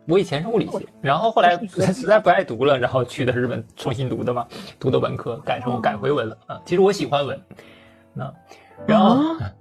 [0.07, 4.45] 我以前是物理系，然后后来实在不爱读了，然后去的日本重新读的嘛，
[4.79, 6.61] 读的文科，改成改回文了啊。
[6.65, 7.41] 其实我喜欢文，
[8.13, 8.31] 那
[8.85, 9.15] 然后。
[9.39, 9.51] 啊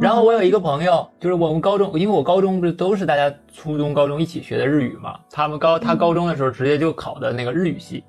[0.00, 8.04] 然后我有一个朋友，就是我们高中，因为我高中不是都是大家初中、高中一起学的日语嘛，他们高他高中的时候直接就考的那个日语系，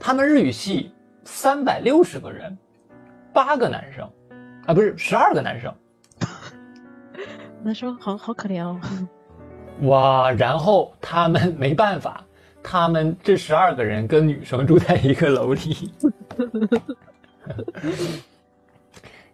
[0.00, 0.92] 他们日语系
[1.24, 2.56] 三百六十个人，
[3.32, 4.08] 八个男生，
[4.66, 5.72] 啊不是十二个男生，
[7.62, 8.80] 男生好好可怜哦。
[9.88, 10.30] 哇！
[10.30, 12.22] 然后他们没办法，
[12.62, 15.92] 他们这十二个人跟女生住在一个楼里。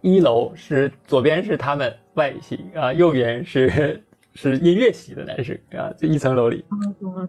[0.01, 4.01] 一楼是左边是他们外语系啊，右边是
[4.33, 6.63] 是音乐系的男生啊，就一层楼里，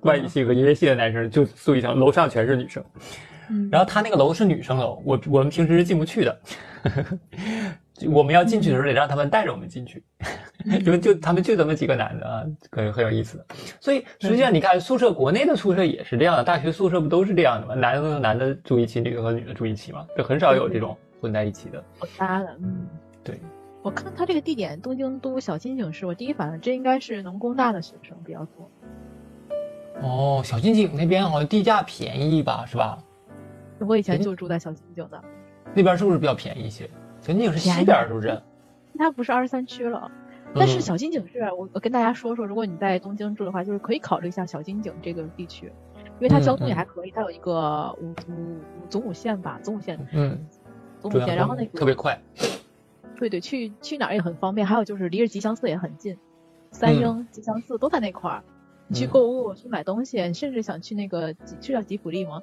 [0.03, 2.85] 外语系和音乐系的男生就住一层，楼上全是女生。
[3.51, 6.41] 嗯，然后他那个楼是女生楼，我我们平时是进不去的，
[8.07, 10.01] 我们要进去的时候得让他们带着我们进去，
[10.65, 13.45] 因 为就他们就这么几个男的啊，很很有意思。
[13.81, 17.75] 所以实际上你看宿舍，国内的宿舍也是这样的，大学宿舍不都是这样的吗？
[17.75, 21.85] 男的和男的住一起，女的和女的住一起嘛，就很少有这种混在一起的。
[21.99, 22.87] 好搭的，嗯。
[23.23, 23.39] 对，
[23.83, 28.71] 我看他这个地点，东京都小金井市，我第一反应这应该是农工大的学生比较多。
[30.03, 32.99] 哦，小金井那边好像地价便宜吧，是吧？
[33.81, 35.23] 我以前就住在小金井的，
[35.75, 36.89] 那边是不是比较便宜一些？
[37.21, 38.41] 小金井是西边，是不是？
[38.99, 40.11] 它不是二十三区了。
[40.55, 45.73] 但是嗯小金井市，我我跟大家说说，如果你在东京住的话，就是可以考虑一下小金井这个地区，
[46.19, 50.39] 因为它交通也还可以，它有一个五五五总武线吧，总武线，嗯，
[51.01, 52.21] 总武线，然后那个特别快。
[53.19, 56.17] 对对，去去哪儿也很方便，还有就是离着吉祥寺也很近，
[56.71, 58.43] 三鹰、吉祥寺都在那块儿。
[58.87, 62.43] 你去嗯购物、去买东西，甚至想去那个吉是叫吉普力吗？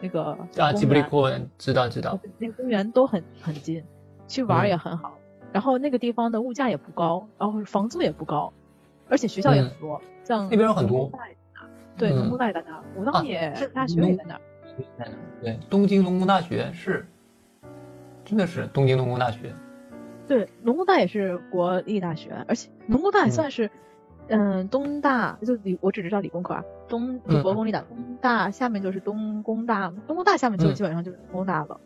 [0.00, 2.18] 那个啊，吉普力园公园知道知道。
[2.38, 3.82] 那个公园都很很近，
[4.28, 5.18] 去玩也很好。
[5.50, 8.52] 然后那个地方的物价也不高，然后房租也不高，
[9.08, 11.10] 而且学校也很多，像那边有很多
[11.96, 14.40] 对，嗯农工大也在那儿，武啊当也是大学也在那儿。
[15.40, 17.08] 对，东京农工大学是，
[18.28, 19.54] 真的是东京农工大学。
[20.26, 23.70] 对，农工大也是国立大学，而且农工大也算是，
[24.26, 30.74] 嗯，东大就理，我只知道理工科啊，东就国公立大，东大下面就是东工大，东工大下面就嗯。
[30.74, 31.80] 基本上就是农工大了。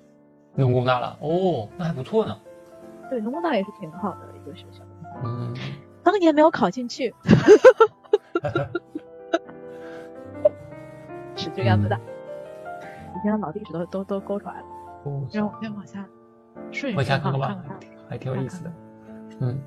[0.56, 1.16] 农工大了。
[1.20, 2.36] 哦，那还不错呢。
[3.08, 4.82] 对，农工大也是挺好的一个学校，
[5.22, 5.54] 嗯，
[6.02, 7.14] 当年没有考进去，
[11.36, 11.96] 是这个样子的。
[13.14, 14.66] 以前的老历史都都都勾出来了，
[15.04, 16.04] 哦让我再往下
[16.71, 17.87] 顺一往下顺哈，看看吧看看它。
[18.09, 18.71] 还挺有意思的。
[19.39, 19.59] 嗯，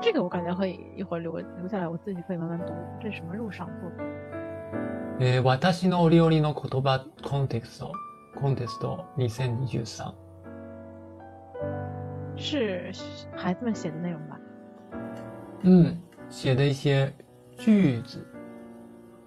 [0.00, 2.72] 这个我感觉可以一会儿留个留下来，我自己可以慢慢读。
[3.00, 4.06] 这是什么入赏作品？
[5.20, 7.92] えー私のお料理の言葉コンテスト、
[8.34, 10.12] コンテスト2023。
[12.36, 12.90] 是
[13.36, 14.36] 孩子们写的内容吧？
[15.62, 15.96] 嗯，
[16.28, 17.12] 写的一些
[17.56, 18.26] 句子，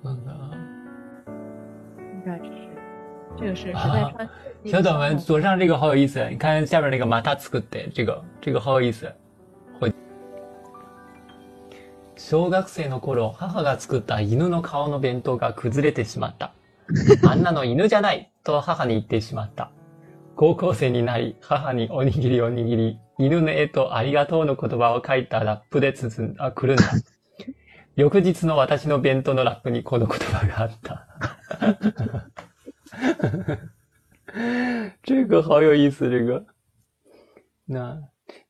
[0.01, 0.31] 那个
[1.97, 2.60] 应该是
[3.38, 3.72] 这个是。
[4.64, 9.12] 小短文左上这个好有意思，你看下面那个また作って这个这个好有意思。
[9.80, 9.92] 会
[12.16, 16.52] 小学生の頃、母が作った犬の顔の弁当が崩れてしまった。
[17.26, 19.72] あんなの犬じゃないと母に言ってしまった。
[20.36, 26.84] 高校生になり、母におにぎりおにぎり、犬の絵とありがとうの言葉を書いたラップで包んだ、くるんだ。
[27.96, 31.06] 翌日の私の弁当のラップにこの言葉があった。
[35.02, 36.44] 这个好有意思，这个。
[37.64, 37.98] 那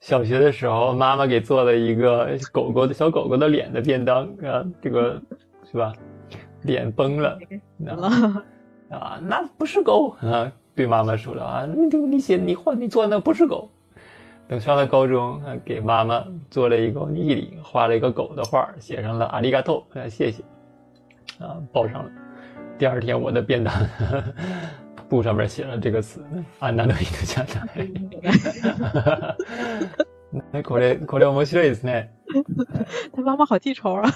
[0.01, 5.21] 小学的时候，妈妈给做了一个狗狗的小狗狗的脸的便当啊，这个
[5.71, 5.93] 是吧？
[6.63, 7.39] 脸崩了，
[7.77, 7.93] 那
[8.97, 13.69] 啊，那不是狗啊，对妈妈说了啊，你你写你画你做的那不是狗。
[14.49, 20.45] 等上了高中，啊，给妈妈做了一个尼基里，画了一个狗的画，写上了阿里嘎多，啊，谢谢，
[21.39, 22.11] 啊，报上了。
[22.78, 23.74] 第二天我的便当
[25.10, 26.22] 布上面写了这个词，
[26.60, 27.92] 安娜の犬 じゃない。
[30.52, 32.12] ねこれこれ面白いですね。
[33.14, 34.12] 他妈妈好记仇啊！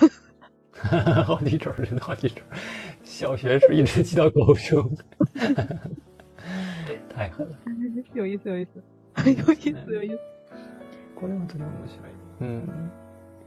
[1.23, 2.41] 好记仇，真的好记仇。
[3.03, 4.91] 小学时一直记到高中，
[7.15, 7.55] 太狠了。
[8.13, 8.83] 有意思，有意思，
[9.25, 10.19] 有意思，有意思。
[11.15, 12.11] これ本当に面白い。
[12.39, 12.91] 嗯，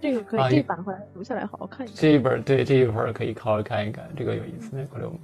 [0.00, 1.96] 这个可以，啊这版回来读下来好好看一看。
[1.96, 4.76] 这一本对这一本可以好好看一看，这个有意思。
[4.76, 5.18] ねこれ面白い。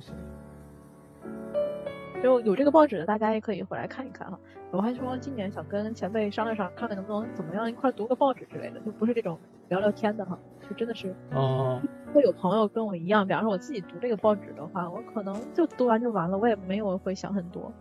[2.22, 4.38] 就有这个报纸的，大家也可以回来看一看哈。
[4.70, 11.80] 我还说今年想跟前辈商量商量，看看能不能怎么样一块儿读个报纸之类的，就不是这种聊聊天的哈，就真的是哦，
[12.12, 17.72] 会有朋友跟我一样，比方说我自己读这个报纸的话，我可能就读完就完了，我也没有会想很多，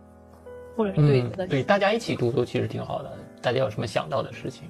[0.74, 3.12] 或者是对嗯觉得，对，大家一起读读其实挺好的。
[3.42, 4.66] 大家有什么想到的事情，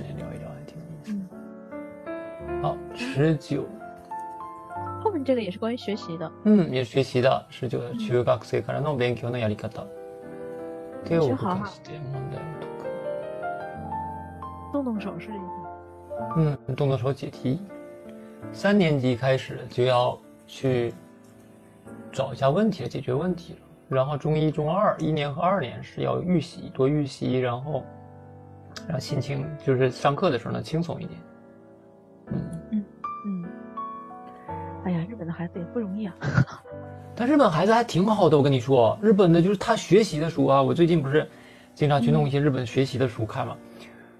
[0.00, 0.49] 来聊一聊，还挺有意思。
[0.49, 0.49] 嗯，
[2.62, 3.64] 好，十九，
[5.02, 9.86] 后面这个也是关于学习的，嗯，也是学习的十九的中学生からの勉強のやり方。
[11.04, 12.84] 手を動かして問題を解く。
[14.72, 15.40] 动动手是一个，
[16.36, 17.60] 嗯，动动手解题。
[18.52, 20.92] 三年级开始就要去
[22.12, 23.60] 找一下问题了，解决问题了。
[23.88, 27.84] 然后中一、中二，一年和二年是要预习，多预习，然后
[28.88, 31.20] 让心情就是上课的时候呢轻松一点。
[35.21, 36.15] 本的孩子也不容易啊，
[37.15, 41.29] 但日本孩子还挺好的，我跟你说，日本的就是他学习的书啊，我最近不是
[41.75, 43.55] 经常去弄一些日本学习的书看嘛。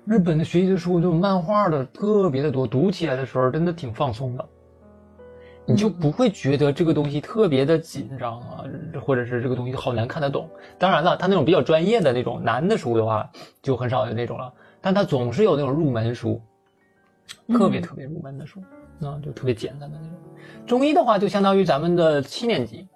[0.06, 4.46] 日本的学习的书，这种漫画的特别的多，读起来的时候真的挺放松的，
[5.66, 8.64] 你就不会觉得这个东西特别的紧张啊，
[9.04, 10.48] 或者是这个东西好难看得懂。
[10.78, 13.28] 当然了，他那种比较专业的那种难的书的话，
[13.64, 16.40] 就很少有那种了，但他总是有那种入门书，
[17.48, 18.62] 特别嗯特别入门的书，
[19.04, 20.18] 啊，就特别简单的那种。
[20.66, 22.88] 中医的话，就相当于咱们的七年级，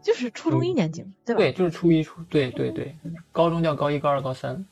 [0.00, 1.38] 就是初中一年级，对吧？
[1.38, 2.94] 对，就是初一初，对对对，
[3.32, 4.64] 高中叫高一、高二、高三，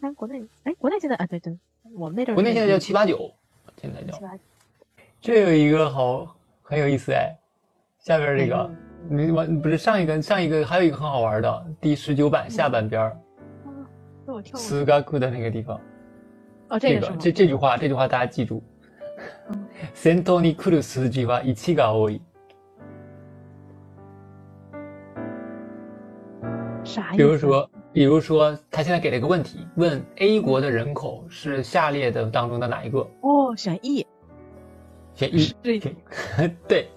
[0.00, 1.58] 哎，国内，哎，国内现在，啊，对对，
[1.94, 3.30] 我们那阵儿国内现在叫七八九，
[3.80, 4.24] 现在叫七。
[4.24, 4.30] 八
[5.20, 7.34] 这有一个好很有意思哎，
[7.98, 8.70] 下边这个
[9.10, 13.20] 嗯你完不是上一个上一个还有一个很好玩的第十九版下半边儿
[14.26, 14.58] 被我跳。
[14.58, 15.80] 斯嘎库的那个地方，
[16.73, 17.17] 哦，这个是吗？
[17.19, 18.61] 这这句话这句话大家记住
[19.49, 19.65] 嗯。
[19.93, 22.21] 先頭に来る数字は1が多い。
[26.83, 27.17] 啥意思？
[27.17, 32.99] 比如说，比如说，他现在给了一个问题，问 A 国的人口是下列的当中的哪一个？
[33.21, 34.05] 哦，选 E，
[35.15, 35.39] 选一。
[35.39, 35.95] 是选
[36.67, 36.87] 对。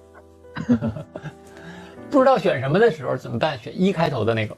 [2.11, 3.59] 不知道选什么的时候怎么办？
[3.59, 4.57] 选一开头的那个。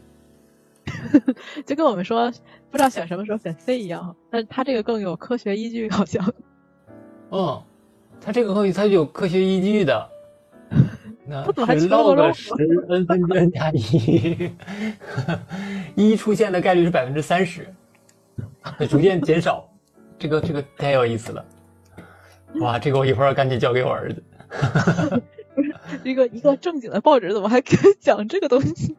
[1.66, 2.32] 就跟我们说
[2.72, 6.34] 不知道选什么时候选 C 一样，但是他这个更有科学依据，好像。
[7.32, 7.62] 嗯，
[8.22, 10.10] 他这个东西它是有科学依据的。
[11.26, 12.52] 那他怎么还是求个 log 十
[12.90, 14.52] n 分之 n 加一，
[15.96, 17.68] 一出现的概率是百分之三十，
[18.90, 19.68] 逐渐减少。
[20.18, 21.46] 这个这个太有意思了，
[22.60, 22.78] 哇！
[22.78, 24.22] 这个我一会儿要赶紧交给我儿子。
[25.56, 25.74] 不是
[26.04, 28.96] 一个一个正经的报纸怎么还给讲这个东西？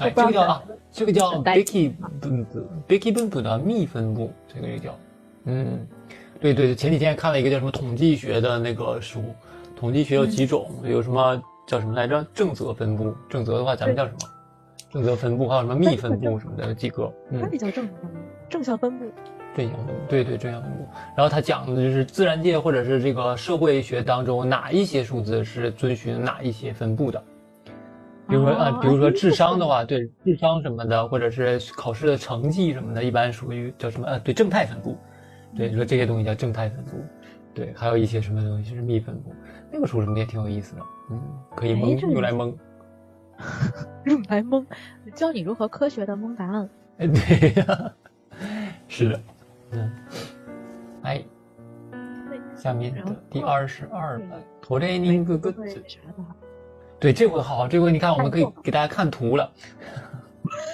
[0.00, 4.98] 哎，这个叫啊，这个叫很呆 Becky 分布，Becky 分布的幂分布，这个也叫，
[5.44, 5.86] 嗯，
[6.40, 9.22] 对对对，前几天看了一个叫什么统计学的那个书，
[9.76, 12.26] 统计学有几种，有什么叫什么来着？
[12.34, 14.18] 正则分布，正则的话咱们叫什么？
[14.90, 17.12] 正则分布，还有什么幂分布什么的，有几个？
[17.30, 17.88] 嗯它，比较正
[18.48, 19.04] 正向分布。
[19.56, 20.86] 正向分布，对对，正向分布。
[21.16, 27.22] 然后他讲的就是自然界或者是这个社会学当中哪一些数字是遵循哪一些分布的。
[28.27, 34.07] 比如说啊、哦比如说智商的话，对智商什么的，或者是考试的成绩什么的，一般属于叫什么？
[34.07, 34.97] 呃，对正态分布。
[35.55, 36.91] 对，说这些东西叫正态分布。
[37.53, 39.33] 对，还有一些什么东西是幂分布。
[39.69, 40.81] 那个书什么的也挺有意思的，
[41.11, 41.21] 嗯，
[41.55, 42.57] 可以哎蒙这个用来蒙。
[44.05, 44.65] 用来蒙，
[45.13, 46.69] 教你如何科学的蒙答案。
[46.99, 47.93] 哎， 对呀、
[48.87, 49.21] 是的，
[49.71, 49.91] 嗯，
[51.01, 51.23] 哎，
[52.55, 56.35] 下面的第二十二版トレーニンググッ对ズ，啥的哈，
[57.05, 59.51] 对，这回好，这回你看，我们可以给大家看图了。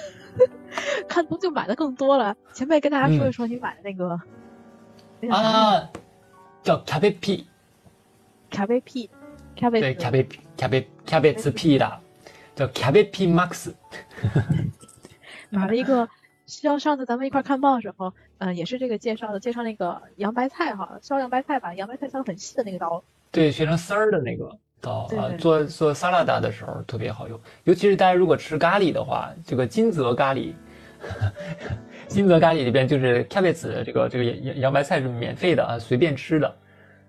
[1.08, 2.36] 看图就买的更多了。
[2.52, 4.20] 前辈跟大家说一说你买的那个，
[5.20, 5.90] 那叫啥啊，
[6.62, 7.44] 叫キャベピ，
[8.50, 9.10] 卡贝 P，
[9.56, 12.00] 卡贝对，キャベピ，キャベキャベツピ的，
[12.54, 13.72] 叫キャベピ Max。
[15.50, 16.08] 买了一个，
[16.46, 30.53] 像上次咱们一块儿看报的时候，嗯、也是这个介绍的，介绍那个洋白菜哈，削洋白菜把洋白菜削得很细的那个刀，对，学成丝儿的那个 刀啊，做做沙拉达的时候特别好用，尤其是大家如果吃咖喱的话，这个金泽咖喱，
[32.09, 36.47] 金泽咖喱里边就是 cabbage 这个这个洋洋白菜是免费的啊，随便吃的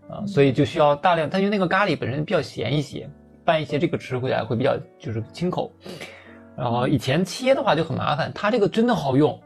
[0.09, 3.11] 啊，所以就需要大量，它因为那个咖喱本身比较咸一些，
[3.45, 5.73] 拌一些这个吃回来会比较就是清口。
[6.57, 9.37] 然后以前切的话就很麻烦，它这个真的好用，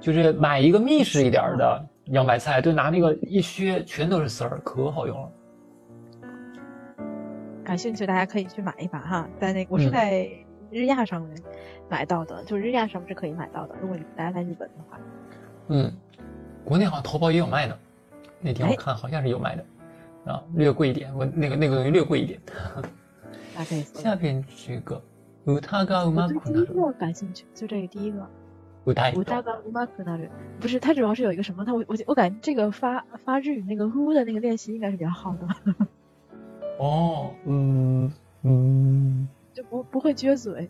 [0.00, 5.28] 就是买一个密实一点儿的洋白菜，就拿那个一削，全都是丝儿，可好用了。
[7.65, 10.29] 感兴趣大家可以去买一把哈，在那我是嗯在
[10.71, 11.41] 日亚上面
[11.89, 14.99] 买到的，就是日亚上面是可以买到的，如果你大家来日本的话，
[15.67, 15.91] 嗯，
[16.63, 17.77] 国内好像淘宝也有卖的，
[18.39, 19.65] 那天我哎看好像是有卖的，
[20.31, 22.39] 啊，略贵一点，我那个那个东西略贵一点。
[23.53, 23.99] 大家可以搜。
[23.99, 25.01] 下边这个歌
[25.45, 28.19] がう我ま对第一くなる，个感兴趣，就这个第一个。
[28.83, 30.27] 歌い我大概乌马克那里
[30.59, 31.63] 不是，它主要是有一个什么？
[31.63, 35.47] 它我我我感觉这个发发日语那个呜的那个练习应该是比较好的，
[36.78, 38.12] 哦，嗯
[38.42, 39.28] 嗯。
[39.52, 40.68] 就不不会撅嘴。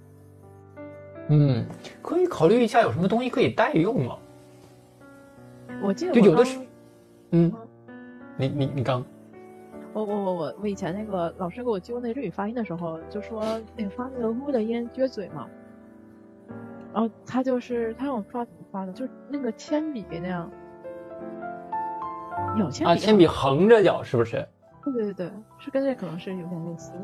[1.29, 1.67] 嗯，
[2.03, 4.17] 可以考虑一下有什么东西可以代用吗？
[5.83, 6.59] 我记得我就有的是，
[7.33, 7.53] 嗯，
[8.37, 9.05] 你你你刚。
[9.93, 13.43] 我我我我我以前那个老师给我纠那日语发音的时候，就说
[13.77, 15.49] 那个发那个呜的音撅嘴嘛，
[16.95, 20.51] 然后他就是他让我发怎么发的，就是那个铅笔那样，
[22.57, 24.47] 有铅笔啊，铅笔横着咬是不是？
[24.93, 26.99] 对对对对，是跟这可能是有点类似的。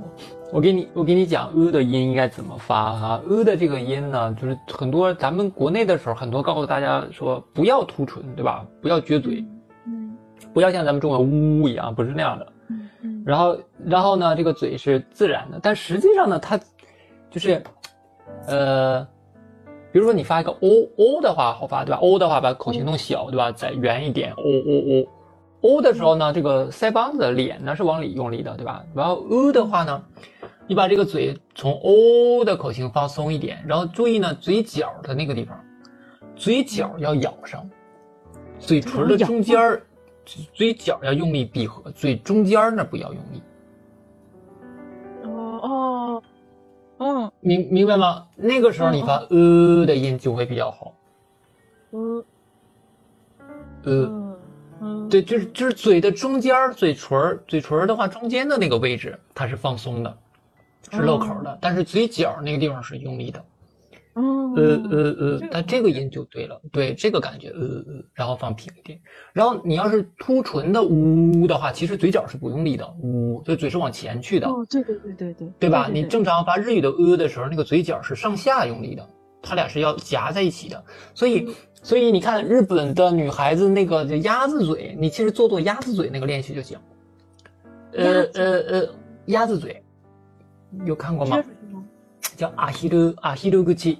[0.53, 8.64] 我给你，我给你讲呃的音应该怎么发哈、呃的这个音呢，就是很多咱们国内的时候，很多告诉大家说不要凸唇，对吧？
[8.80, 9.45] 不要撅嘴，
[9.87, 10.16] 嗯
[10.55, 11.20] 不要像咱们中文
[11.61, 12.53] 呜一样，不是那样的。
[12.68, 16.59] 嗯嗯然后，然后呢，这个嘴是自然的，但实际上呢，它
[17.30, 17.62] 就是，
[18.47, 19.05] 呃，
[19.93, 23.51] 比如说你发一个 o o 的话好发，对吧？o 的话把口型弄小，对吧？
[23.51, 25.09] 再圆一点，o o o。
[25.62, 28.84] O 的时候呢，这个腮帮子的脸呢是往里用力的，对吧？
[28.94, 30.04] 然后 u 的话呢，
[30.66, 35.58] 你把这个嘴从 o 的口型放松一点，然后注意呢，嘴角的那个地方，
[36.36, 37.68] 嘴角要咬上，
[38.58, 39.82] 嘴唇的中间儿，
[40.52, 43.42] 嘴角要用力闭合，嘴中间儿那不要用力，
[45.24, 46.22] 哦哦
[46.98, 47.32] 嗯。
[47.40, 48.26] 明明白吗？
[48.36, 50.94] 那个时候你发呃的音就会比较好，
[51.92, 52.24] 嗯
[53.84, 54.32] 呃，
[55.09, 60.18] 对，就是就是嘴的中间儿，嘴唇儿，嘴唇儿的话中间的那个位置它是放松的，
[60.91, 63.45] 是露口的，但是嘴角那个地方是用力的，
[64.14, 69.01] 嗯呃呃呃这个，但这个音就对了，对这个感觉，呃呃，然后放平一点，
[69.33, 75.87] 然后你要是凸唇的呜的话，其实嘴角是不用力的，呜，就嘴是往前去的，哦对对对对对对吧？
[75.89, 79.09] 对你正常发日语的呃的时候，那个嘴角是上下用力的，
[79.43, 80.84] 它俩是要夹在一起的。
[81.14, 86.78] 所以，所以你看日本的女孩子那个就鸭子嘴，你其实做做鸭子嘴那个练习就行。
[87.95, 88.88] 呃呃呃，
[89.26, 89.82] 鸭子嘴，
[90.86, 91.43] 有看过吗？
[92.36, 93.99] 叫阿希鲁阿希鲁格奇，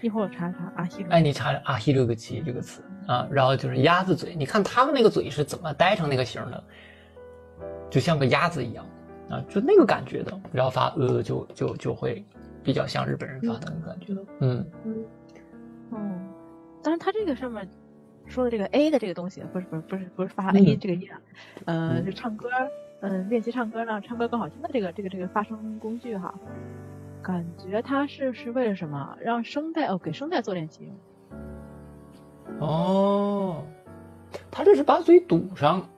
[0.00, 6.64] 一会儿我查查阿，西哎，你查查阿希鲁格奇这个词啊，然后就是鸭子嘴，你看他们那个嘴是怎么呆成那个形的，
[7.88, 8.84] 就像个鸭子一样
[9.30, 12.24] 啊，就那个感觉的，然后发呃就就就会
[12.62, 14.14] 比较像日本人发的那种感觉。
[14.14, 14.66] 的，嗯。
[14.84, 15.04] 嗯。
[15.90, 15.98] 哦，
[16.82, 17.68] 当然他这个上面
[18.26, 21.20] 说的这个 A 的这个东西，不是不是不是不是发 A 嗯这个音啊，
[21.66, 22.04] 呃，嗯。
[22.04, 22.48] 就唱歌，
[23.00, 26.32] 嗯、练习唱歌让唱歌更好听的这个这个这个发声工具哈，
[27.22, 29.16] 感觉他是是为了什么？
[29.20, 30.94] 让声带哦，给声带做练习用。
[32.60, 33.64] 哦，
[34.50, 35.88] 他这是把嘴堵上，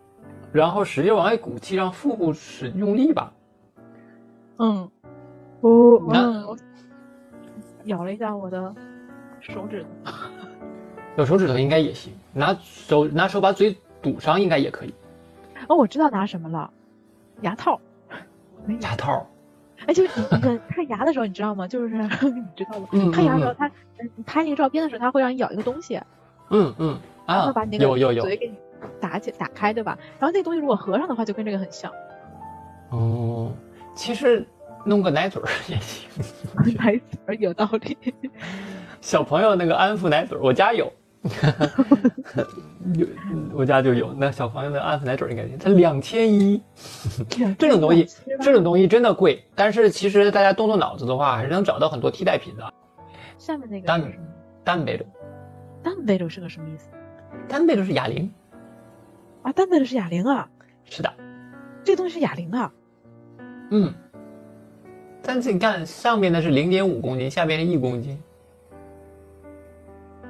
[0.53, 3.33] 然后使劲往外鼓气，让腹部使用力吧？
[4.59, 4.91] 嗯，
[5.65, 5.97] 哦，
[6.47, 6.57] 我
[7.85, 8.75] 咬了一下我的
[9.41, 10.12] 手指头。
[11.17, 14.93] 有手指头应该也行，拿手拿手把嘴堵上应该也可以。
[15.69, 16.71] 哦，我知道拿什么了，
[17.41, 17.81] 牙套。
[18.67, 19.27] 没有牙套，
[19.87, 21.67] 哎，就是你那个看牙的时候，你知道吗？
[21.69, 22.89] 就是你知道吗？
[22.93, 23.67] 嗯看牙的时候，嗯它
[23.99, 25.99] 嗯你拍那个照片的时候，他会让你咬一个东西，
[26.51, 28.55] 嗯嗯啊把你那个有有有嘴给你
[29.01, 29.97] 打起打开，对吧？
[30.19, 31.91] 然后那个东西如果合上的话，就跟这个很像。
[32.91, 33.53] 哦，
[33.95, 34.47] 其实
[34.85, 36.09] 弄个奶嘴儿也行。
[36.78, 37.97] 奶嘴儿有道理。
[39.01, 40.93] 小朋友那个安抚奶嘴儿，我家有，
[42.95, 43.07] 有
[43.53, 44.14] 我家就有。
[44.14, 46.62] 那小朋友的安抚奶嘴儿应该行，它两千一，
[47.59, 48.07] 这种东西，
[48.41, 49.45] 这种东西真的贵。
[49.55, 52.72] 但是其实大家动动脑子的话，还是能找到很多替代品的。
[53.37, 54.12] 下面那个单？
[54.64, 55.05] 单贝鲁，
[55.82, 56.89] 单贝鲁是个什么意思
[57.47, 58.32] 单贝鲁是哑铃，
[59.43, 59.53] 啊？
[59.53, 60.49] 单贝鲁是哑铃啊，
[60.85, 61.12] 是的，
[61.85, 62.72] 这个东西是哑铃啊。
[63.70, 63.93] 嗯。
[65.27, 68.22] 但是你看，上面的是零点五公斤，下边是一公斤，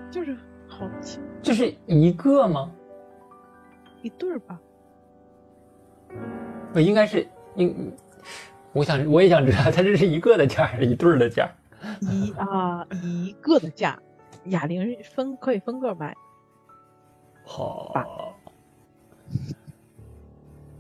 [0.09, 0.37] 就是
[0.69, 2.71] 好轻就是一个吗？
[4.03, 4.61] 一对儿吧？
[6.73, 7.27] 不应该是
[7.57, 7.93] 应，
[8.73, 11.51] 我想我也想知道， 它这是一个的价还是一对儿的价？
[12.01, 13.99] 一啊一个的价，
[14.45, 16.17] 哑铃分可以分个买。
[17.45, 18.35] 好，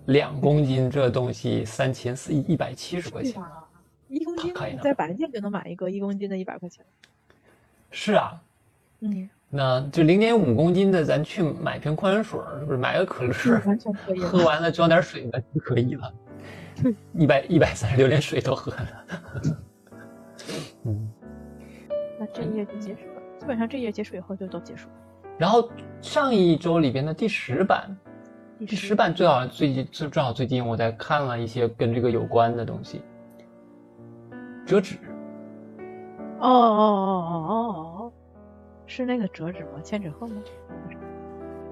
[0.06, 3.42] 两公斤这东西三千四一百七十块钱？
[4.14, 6.84] 一公斤在百元店就能买一个一公斤的，一百块钱。
[7.90, 8.40] 是啊，
[9.00, 13.32] 嗯，那就零点五公斤的，咱去买瓶矿泉水，是不是买个可乐，
[13.66, 14.20] 完全可以。
[14.20, 16.14] 喝完了装点水吧就可以了。
[17.12, 19.04] 一百一百三十六连水都喝了。
[20.84, 21.08] 嗯，
[22.18, 24.94] 那这一页就结束了，基本上这一页结束以后就都结束了。
[25.38, 27.96] 然后上一周里边的第十版，
[28.58, 33.02] 第第十版最好最近正正好最近我在看了一些跟这个有关的东西，
[34.66, 34.96] 折纸。
[36.40, 36.92] 哦哦哦
[37.30, 37.52] 哦哦
[38.04, 38.12] 哦，
[38.86, 39.80] 是那个折纸吗？
[39.82, 40.36] 千纸鹤吗？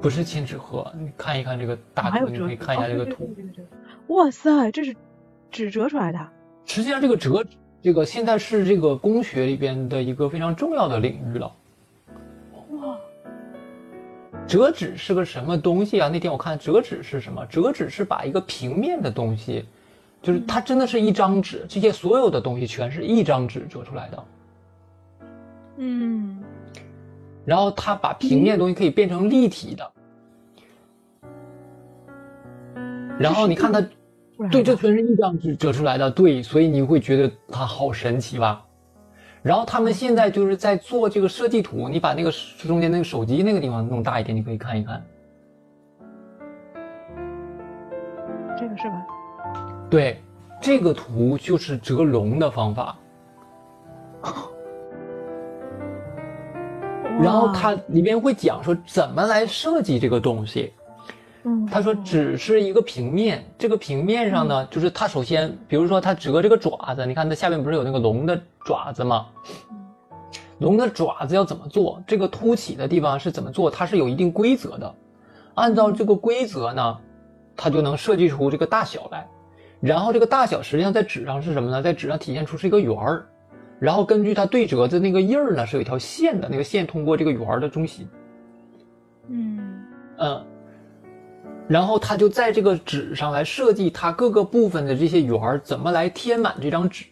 [0.01, 3.35] 不是千纸鹤，你看一看这个大图，你可以看一下这个图。
[4.09, 4.95] 哇塞，这是
[5.51, 6.19] 纸折出来的。
[6.65, 7.45] 实际上，这个折，
[7.81, 11.53] 这个现在是这个工学里边的一个非常重要的领域了。
[12.71, 12.99] 哇，
[14.47, 16.09] 折纸是个什么东西啊？
[16.09, 17.47] 那天我看折纸是什么？
[17.47, 19.65] 折纸是把一个平面的东西，
[20.23, 24.25] 就是它真的是一张纸，这些所有的东西全是一张纸折出来的。
[25.79, 26.39] 嗯，
[27.45, 29.93] 然后它把平面的东西可以变成立体的。
[33.19, 33.81] 然后你看它，
[34.51, 38.65] 对，这全是一张纸折出来的，对，所以你会觉得它好神奇吧？
[39.43, 45.05] 然后他们现在就是在做这个设计图，你把那个中间那个手机那个地方弄大一点，你可以看一看。
[48.57, 49.05] 这个是吧？
[49.93, 50.23] 对，
[50.59, 52.97] 这个图就是折龙的方法。
[57.21, 60.73] 然后它里边会讲说怎么来设计这个东西。
[61.43, 69.27] 嗯，他说只是一个平面，这个平面上呢，就是它首先，比如说它折这个爪子，你看它下面不是有那个龙的爪子吗？
[70.61, 72.03] 龙的爪子要怎么做？
[72.07, 73.71] 这个凸起的地方是怎么做？
[73.71, 74.95] 它是有一定规则的，
[75.53, 76.99] 按照这个规则呢，
[77.55, 79.29] 它就能设计出这个大小来。
[79.83, 81.83] 然后这个大小实际上在纸上是什么呢？
[81.83, 83.27] 在纸上体现出是一个圆儿，
[83.81, 88.09] 然后根据它对折的那个印儿呢，是有一条线的，那个线通过这个圆儿的中心，
[89.29, 89.83] 嗯
[90.19, 90.47] 嗯，
[91.67, 97.07] 然后他就在这个纸上来设计它各个部分的这些圆儿怎么来填满这张纸，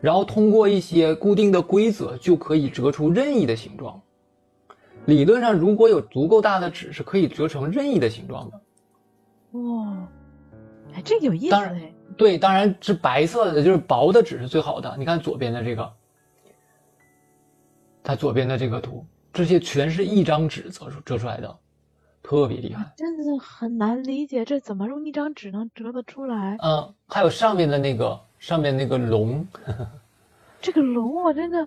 [0.00, 4.00] 然后通过一些固定的规则就可以折出任意的形状。
[5.06, 8.60] 理论上，如果有足够大的纸，是可以折成任意的形状的。
[9.58, 10.08] 哇，
[10.94, 11.56] 哎，这个有意思。
[12.16, 14.94] 对，当然是白色的，就是薄的纸是最好的。
[14.96, 15.92] 你看左边的这个，
[18.02, 21.58] 它左边的这个图，这些全是一张纸折出折出来的，
[22.22, 22.92] 特别厉害。
[22.96, 26.56] 真的很难理解，这怎么用一张纸能折得出来？
[26.62, 29.46] 嗯，还有上面的那个，上面那个龙，
[30.60, 31.66] 这个龙我真的，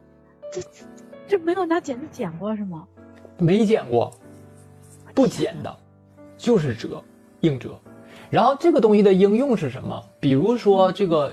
[0.52, 0.86] 这这
[1.28, 2.88] 这没有拿剪子剪过是吗？
[3.38, 4.14] 没剪过，
[5.14, 5.78] 不剪的，
[6.38, 7.04] 就是折，
[7.42, 7.78] 硬折。
[8.30, 10.04] 然后这个东西的应用是什么？
[10.20, 11.32] 比如说这个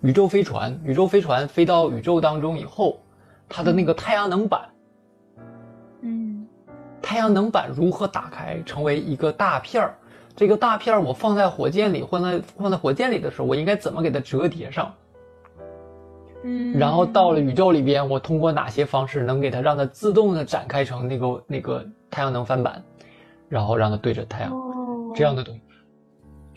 [0.00, 3.00] 宇宙飞船，宇宙飞船飞到宇宙当中以后，
[3.48, 4.60] 它的那个太阳能板，
[6.02, 6.46] 嗯
[7.02, 9.94] 太阳能板如何打开成为一个大片儿？
[10.36, 14.94] 这个大片儿我放在火箭里，放在放在火箭里的时候，我应该怎么给它折叠上？
[16.44, 22.80] 嗯，然后到了宇宙里边，我通过哪些方式能给它让它自动的展开成那个那个太阳能翻板，
[23.48, 25.60] 然后让它对着太阳哦，这样的东西，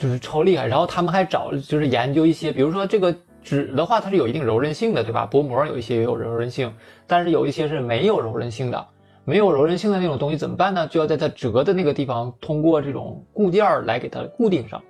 [0.02, 0.66] 就是超厉害。
[0.66, 5.28] 然后他们还找就是研究一些，比如说这个纸的话，它是有一定柔韧性的，对吧？
[5.28, 6.74] 薄膜有一些也有柔韧性，
[7.06, 8.88] 但是有一些是没有柔韧性的。
[9.24, 10.88] 没有柔韧性的那种东西怎么办呢？
[10.88, 14.82] 就要在它折的那个地方，通过这种固件儿来给它固定上，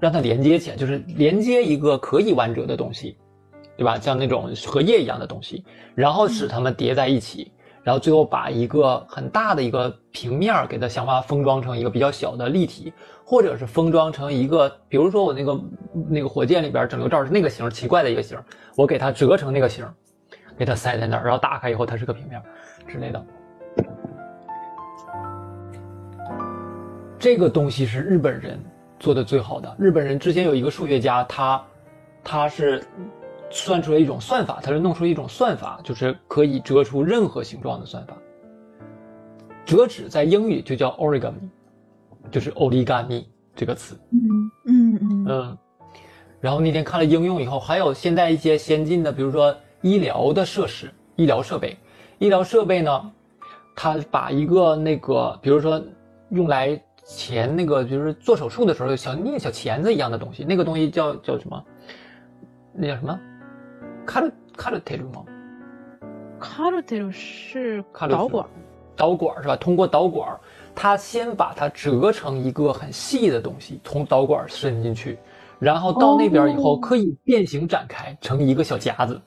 [0.00, 3.16] 让它连接起来，就是连接一个可以弯折的东西，
[3.76, 3.96] 对吧？
[3.96, 7.52] 像那种荷叶一样的东西，然后使它们叠在一起，
[7.84, 12.92] 然后最后把一个很大的一个平面儿给它想办法封装成一个比较小的立体，
[13.30, 15.60] 或者是封装成一个，比如说我那个
[16.08, 18.36] 那个火箭里边整流罩是那个形，奇怪的一个形，
[18.76, 19.86] 我给它折成那个形，
[20.58, 22.42] 给它塞在那儿，然后打开以后它是个平面
[22.88, 23.24] 之类的。
[27.20, 28.58] 这个东西是日本人
[28.98, 29.76] 做的最好的。
[29.78, 31.64] 日本人之前有一个数学家，他
[32.24, 32.82] 他是
[33.48, 38.16] 算出了一种算法，他是弄出一种算法，就是可以折出任何形状的算法。
[39.64, 41.48] 折纸在英语就叫 origami，
[42.30, 43.98] 就是 origami 这个词。
[44.12, 45.58] 嗯嗯嗯嗯。
[46.40, 51.76] 然后那天看了应用以后，还有现在一些先进的，比如说医疗的设施、医疗设备。
[52.18, 53.12] 医疗设备呢，
[53.74, 55.82] 它把一个那个，比如说
[56.30, 56.80] 用来。
[57.12, 61.64] 钳那个就是做手术的时候，小捏小钳子一样的东西，那个东西叫叫什么？
[62.72, 63.18] 那叫什么？
[64.06, 65.24] 卡鲁卡鲁特鲁吗？
[66.38, 68.46] 卡鲁特鲁是导管，
[68.94, 69.56] 导管是吧？
[69.56, 70.38] 通过导管，
[70.74, 75.18] 它先把它折成一个很细的东西，从导管伸进去，
[75.58, 79.20] 然后到那边以后可以变形展开成一个小夹子。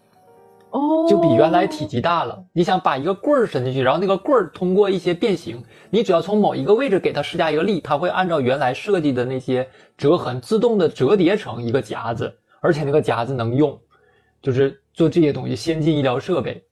[0.72, 2.44] 哦，就比原来体积大了。
[2.52, 13.80] 你想把一个棍儿伸进去，然后那个棍儿通过一些变形，你只要从某一个位置给它施加一个力，它会按照原来设计的那些折痕自动的折叠成一个夹子，而且那个夹子能用，
[14.42, 15.56] 就是做这些东西。
[15.56, 16.64] 先进医疗设备，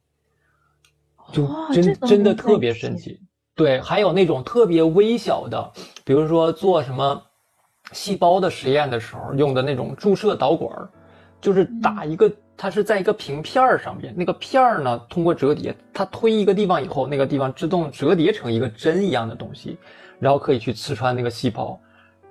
[1.32, 3.21] 就真真的特别神奇。
[3.56, 5.72] 对，还有那种特别微小的，
[6.04, 7.22] 比如说做什么
[7.92, 10.90] 细胞的实验的时候用的那种注射导管，
[11.40, 12.32] 就是打一个。
[12.58, 19.80] 它是在一个平片儿上面，那个片儿呢，通过折叠，它推一个地方以后，那个地方自动折叠成一个针一样的东西，
[20.20, 21.80] 然后可以去刺穿那个细胞，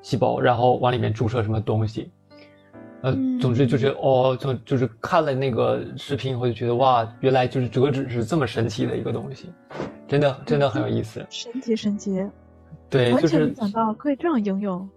[0.03, 2.13] 细胞，然后往里面注射什么东西。
[3.03, 9.49] 呃，总之就是哦，就就是看了那个视频以后就觉得哇，原来就是折纸是这么神奇的一个东西，
[10.07, 11.25] 真的真的很有意思。
[11.31, 12.25] 神奇神奇，
[12.89, 14.89] 对，就是没想到可以这样应用。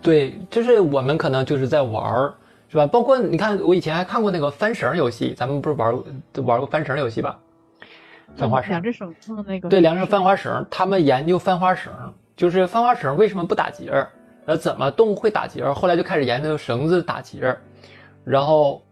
[0.00, 2.34] 对，就是我们可能就是在玩儿。
[2.70, 2.86] 是吧？
[2.86, 5.90] 包括你看，我以前还看过那个翻绳游戏，咱们不是玩
[6.44, 7.40] 玩过翻绳游戏吧？
[8.36, 9.70] 翻花绳，两只手弄那个。
[9.70, 11.90] 对，两只翻花绳，他们研究翻花绳，
[12.36, 14.10] 就是翻花绳为什么不打结儿？
[14.48, 15.74] 呃，怎么动会打结儿？
[15.74, 17.60] 后来就开始研究绳子打结儿，
[18.24, 18.82] 然后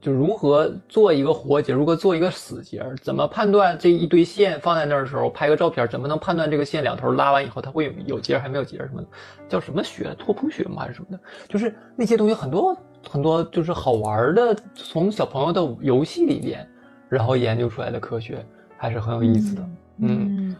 [0.00, 9.08] 就如何做一个活结，如何做一个死结，怎么判断这一堆线放在那儿的时候拍个照片，怎么能判断这个线两头拉完以后它会有有结还没有结什么的？
[9.48, 10.12] 叫什么学？
[10.18, 10.82] 拓扑学吗？
[10.82, 11.20] 还是什么的？
[11.48, 12.76] 就是那些东西很多。
[13.06, 16.66] 很多就是好玩的，从小朋友的游戏里边，
[17.06, 18.42] 然后研究出来的科学
[18.78, 19.62] 还是很有意思的。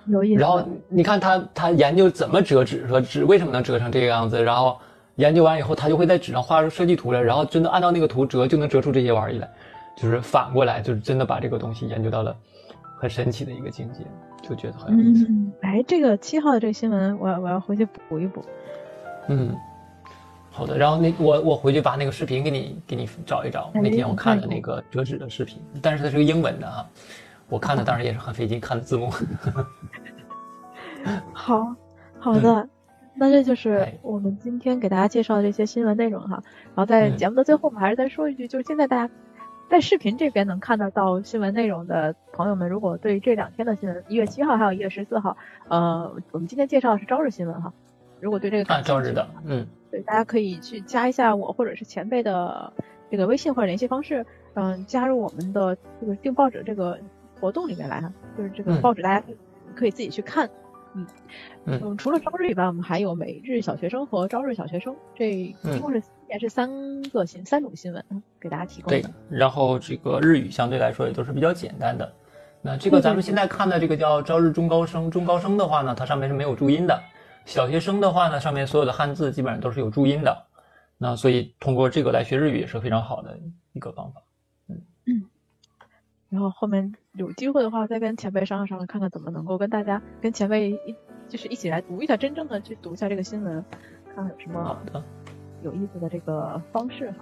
[0.07, 0.41] 有意思。
[0.41, 4.79] 然后你看他他研究怎么折纸，说纸为什么能折成这个样子，然后
[5.17, 9.49] 研究完以后，他就会在纸上画出设计图来，然后真的按照那个图折，就能折出这些玩意来。
[9.97, 12.37] 就是反过来，就是真的把这个东西研究到了
[12.99, 14.01] 很神奇的一个境界，
[14.43, 15.29] 就觉得很有意思。
[15.61, 18.45] 哎，这个七号的这个新闻，我要我要回去补一补。
[19.29, 19.55] 嗯。
[20.57, 23.73] 好的，然后那我我回去把那个视频给你给你找一找。
[23.75, 26.87] 那天我看的那个折纸的视频，但是它是个英文的啊，
[27.49, 29.11] 我看的当然也是很费劲，看的字幕。
[31.33, 31.75] 好
[32.19, 32.69] 好的，
[33.15, 36.43] 那这就是我们今天给大家介绍的这些新闻内容哈。
[36.69, 39.13] 然后在节目的最后，我们还是再说一句，就是现在大家
[39.69, 45.37] 在视频这边能看得到新闻内容的朋友们，如果对这两天的新闻，一月七号还有一月十四号，
[45.69, 47.73] 呃，我们今天介绍的是朝日新闻哈。
[48.21, 49.67] 如果对这个啊，朝日的，嗯。
[49.91, 52.73] 对，大家可以去加一下我或者是前辈的
[53.11, 56.99] 这个微信或者联系方式，嗯，加入我们的这个订报纸这个
[57.45, 59.27] 活动里面来哈，就是这个报纸大家
[59.75, 60.49] 可以自己去看，
[60.95, 61.07] 嗯
[61.67, 68.03] 嗯，除了朝日以外，我们还有每日小学生和朝日小学生，这一共是也是三个新三种新闻
[68.41, 68.99] 给大家提供的。
[68.99, 72.11] 对，然后这个日语相对来说也都是比较简单的。
[72.63, 76.99] 那这个咱们现在看的这个叫朝日中高生，中高生的话呢，它上面是没有注音的。
[77.45, 80.47] 小学生的话呢，上面所有的汉字基本上都是有注音的，
[80.97, 83.39] 那所以通过这个来学日语也是非常好的
[83.75, 84.23] 一个方法。
[86.35, 90.95] 然后后面有机会的话，再跟前辈商量商量，看看怎么能够跟大家跟前辈一
[91.29, 93.65] 就是一起来读一下，真正的去读一下这个新闻，
[94.13, 95.01] 看看有什么好的
[95.63, 97.17] 有意思的这个方式哈。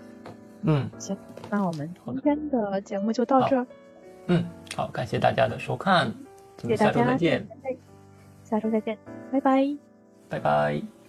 [0.63, 1.15] 嗯，行，
[1.51, 3.67] 那我们今天的节目就到这儿。
[4.29, 4.45] 嗯，
[4.75, 6.11] 好，感谢大家的收看，
[6.57, 7.49] 谢谢大家，下周再见。
[8.45, 8.99] 下周再见，
[9.31, 9.77] 拜拜。
[10.31, 11.02] 拜拜。